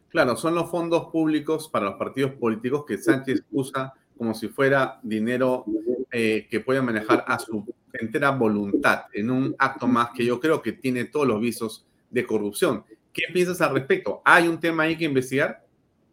[0.10, 5.00] Claro, son los fondos públicos para los partidos políticos que Sánchez usa como si fuera
[5.02, 5.66] dinero
[6.12, 10.62] eh, que puede manejar a su entera voluntad en un acto más que yo creo
[10.62, 12.84] que tiene todos los visos de corrupción.
[13.14, 14.22] ¿Qué piensas al respecto?
[14.26, 15.66] ¿Hay un tema ahí que investigar?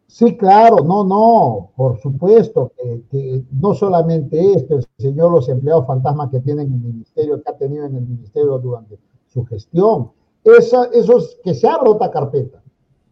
[0.09, 2.73] Sí, claro, no, no, por supuesto
[3.11, 7.55] que, no solamente esto, el señor, los empleados fantasmas que tienen el ministerio, que ha
[7.55, 10.09] tenido en el ministerio durante su gestión,
[10.43, 12.59] esa, esos, que se abra otra carpeta.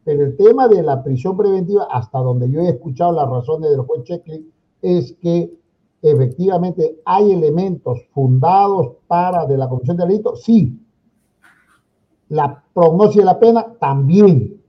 [0.04, 3.82] Pero el tema de la prisión preventiva, hasta donde yo he escuchado las razones del
[3.82, 4.52] juez Checklin,
[4.82, 5.56] es que
[6.02, 10.82] efectivamente hay elementos fundados para de la comisión de delito, sí.
[12.30, 14.60] La prognosis de la pena también,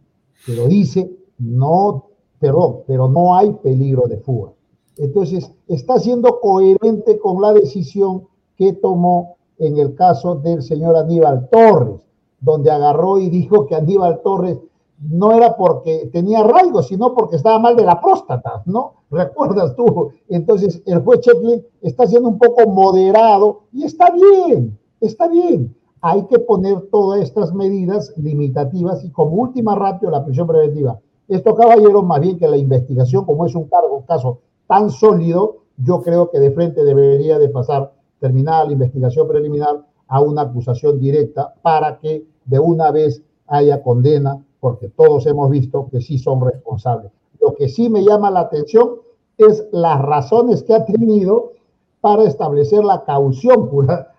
[0.45, 2.08] pero dice no
[2.39, 4.53] perdón, pero no hay peligro de fuga.
[4.97, 11.49] Entonces, está siendo coherente con la decisión que tomó en el caso del señor Aníbal
[11.51, 12.01] Torres,
[12.41, 14.59] donde agarró y dijo que Aníbal Torres
[15.01, 18.95] no era porque tenía arraigo, sino porque estaba mal de la próstata, ¿no?
[19.11, 20.11] ¿Recuerdas tú?
[20.29, 25.75] Entonces, el juez Checklin está siendo un poco moderado y está bien, está bien.
[26.01, 31.55] Hay que poner todas estas medidas limitativas y como última ratio la prisión preventiva esto,
[31.55, 36.03] caballero, más bien que la investigación, como es un cargo, un caso tan sólido, yo
[36.03, 41.55] creo que de frente debería de pasar, terminada la investigación preliminar, a una acusación directa
[41.61, 47.13] para que de una vez haya condena, porque todos hemos visto que sí son responsables.
[47.41, 48.97] Lo que sí me llama la atención
[49.37, 51.53] es las razones que ha tenido
[52.01, 53.69] para establecer la caución,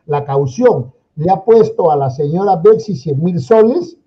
[0.06, 0.94] la caución.
[1.16, 3.98] Le ha puesto a la señora Bexi 100 mil soles,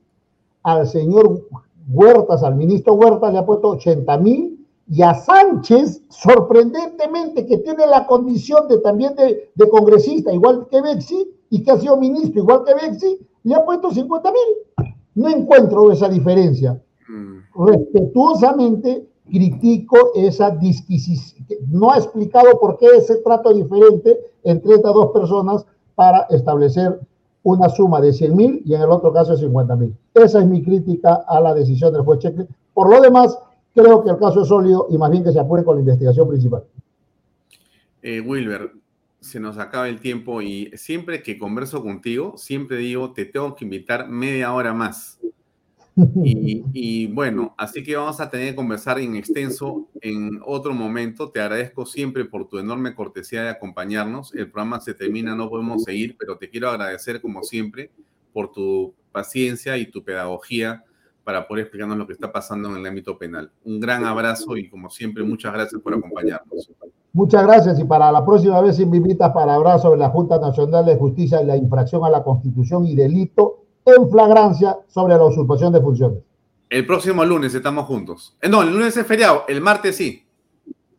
[0.63, 1.43] al señor
[1.89, 7.87] Huertas, al ministro Huertas le ha puesto 80 mil y a Sánchez, sorprendentemente, que tiene
[7.87, 12.65] la condición de también de, congresista, igual que Bexi, y que ha sido ministro igual
[12.65, 14.93] que Bexi, le ha puesto 50 mil.
[15.15, 16.81] No encuentro esa diferencia.
[17.09, 17.67] Mm.
[17.67, 21.47] Respetuosamente critico esa disquisición.
[21.71, 25.65] No ha explicado por qué ese trato diferente entre estas dos personas
[25.95, 27.01] para establecer
[27.45, 29.95] una suma de 100 mil y en el otro caso de 50 mil.
[30.15, 32.47] Esa es mi crítica a la decisión del juez Cheque.
[32.73, 33.37] Por lo demás,
[33.75, 36.29] creo que el caso es sólido y más bien que se apure con la investigación
[36.29, 36.65] principal.
[38.03, 38.73] Eh, Wilber,
[39.21, 43.65] se nos acaba el tiempo y siempre que converso contigo, siempre digo, te tengo que
[43.65, 45.21] invitar media hora más.
[45.95, 51.31] Y, bueno, así que vamos a tener que conversar en extenso en otro momento.
[51.31, 54.35] Te agradezco siempre por tu enorme cortesía de acompañarnos.
[54.35, 57.91] El programa se termina, no podemos seguir, pero te quiero agradecer como siempre
[58.33, 60.85] por tu paciencia y tu pedagogía
[61.25, 63.51] para poder explicarnos lo que está pasando en el ámbito penal.
[63.65, 66.71] Un gran abrazo y como siempre, muchas gracias por acompañarnos.
[67.13, 70.97] Muchas gracias y para la próxima vez invitas para hablar sobre la Junta Nacional de
[70.97, 75.81] Justicia y la infracción a la Constitución y delito en flagrancia sobre la usurpación de
[75.81, 76.19] funciones.
[76.69, 78.37] El próximo lunes estamos juntos.
[78.41, 80.27] Eh, no, el lunes es feriado, el martes sí.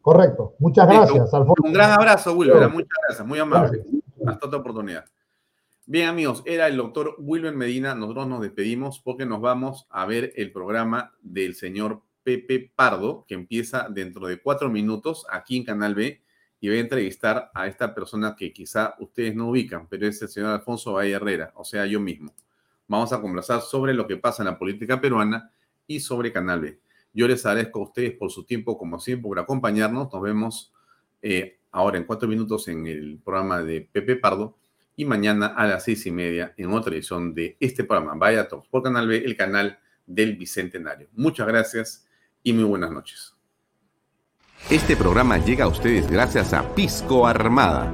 [0.01, 0.53] Correcto.
[0.59, 1.63] Muchas gracias, Alfonso.
[1.63, 2.69] Un gran abrazo, Wilber.
[2.69, 3.83] Muchas gracias, muy amable.
[4.25, 5.05] Hasta otra oportunidad.
[5.85, 7.95] Bien, amigos, era el doctor Wilber Medina.
[7.95, 13.33] Nosotros nos despedimos porque nos vamos a ver el programa del señor Pepe Pardo, que
[13.33, 16.21] empieza dentro de cuatro minutos aquí en Canal B
[16.59, 20.29] y voy a entrevistar a esta persona que quizá ustedes no ubican, pero es el
[20.29, 22.33] señor Alfonso Valle Herrera, o sea, yo mismo.
[22.87, 25.51] Vamos a conversar sobre lo que pasa en la política peruana
[25.87, 26.79] y sobre Canal B.
[27.13, 30.11] Yo les agradezco a ustedes por su tiempo, como siempre, por acompañarnos.
[30.11, 30.73] Nos vemos
[31.21, 34.57] eh, ahora en cuatro minutos en el programa de Pepe Pardo
[34.95, 38.15] y mañana a las seis y media en otra edición de este programa.
[38.15, 41.07] Vaya todos por Canal B, el canal del Bicentenario.
[41.13, 42.07] Muchas gracias
[42.41, 43.33] y muy buenas noches.
[44.69, 47.93] Este programa llega a ustedes gracias a Pisco Armada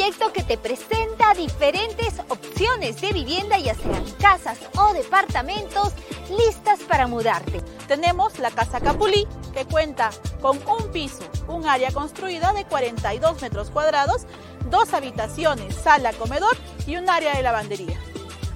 [0.00, 5.92] Proyecto que te presenta diferentes opciones de vivienda, ya sean casas o departamentos
[6.30, 7.60] listas para mudarte.
[7.86, 10.08] Tenemos la Casa Capulí, que cuenta
[10.40, 14.22] con un piso, un área construida de 42 metros cuadrados,
[14.70, 16.56] dos habitaciones, sala, comedor
[16.86, 18.00] y un área de lavandería.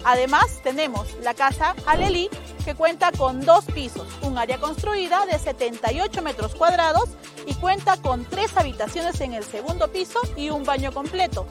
[0.05, 2.29] Además, tenemos la Casa Alelí,
[2.65, 7.09] que cuenta con dos pisos, un área construida de 78 metros cuadrados
[7.47, 11.47] y cuenta con tres habitaciones en el segundo piso y un baño completo.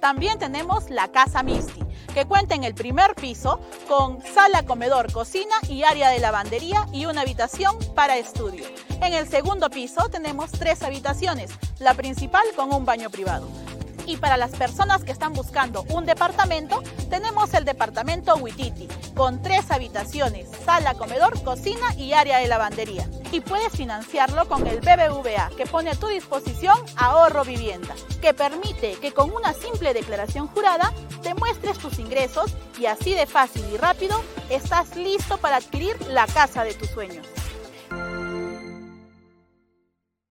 [0.00, 1.80] También tenemos la Casa Misty,
[2.12, 7.06] que cuenta en el primer piso con sala, comedor, cocina y área de lavandería y
[7.06, 8.64] una habitación para estudio.
[9.02, 13.48] En el segundo piso tenemos tres habitaciones, la principal con un baño privado.
[14.06, 19.70] Y para las personas que están buscando un departamento, tenemos el departamento Huititi, con tres
[19.70, 23.08] habitaciones, sala, comedor, cocina y área de lavandería.
[23.32, 28.94] Y puedes financiarlo con el BBVA, que pone a tu disposición ahorro vivienda, que permite
[29.00, 30.92] que con una simple declaración jurada
[31.22, 36.26] te muestres tus ingresos y así de fácil y rápido estás listo para adquirir la
[36.26, 37.26] casa de tus sueños.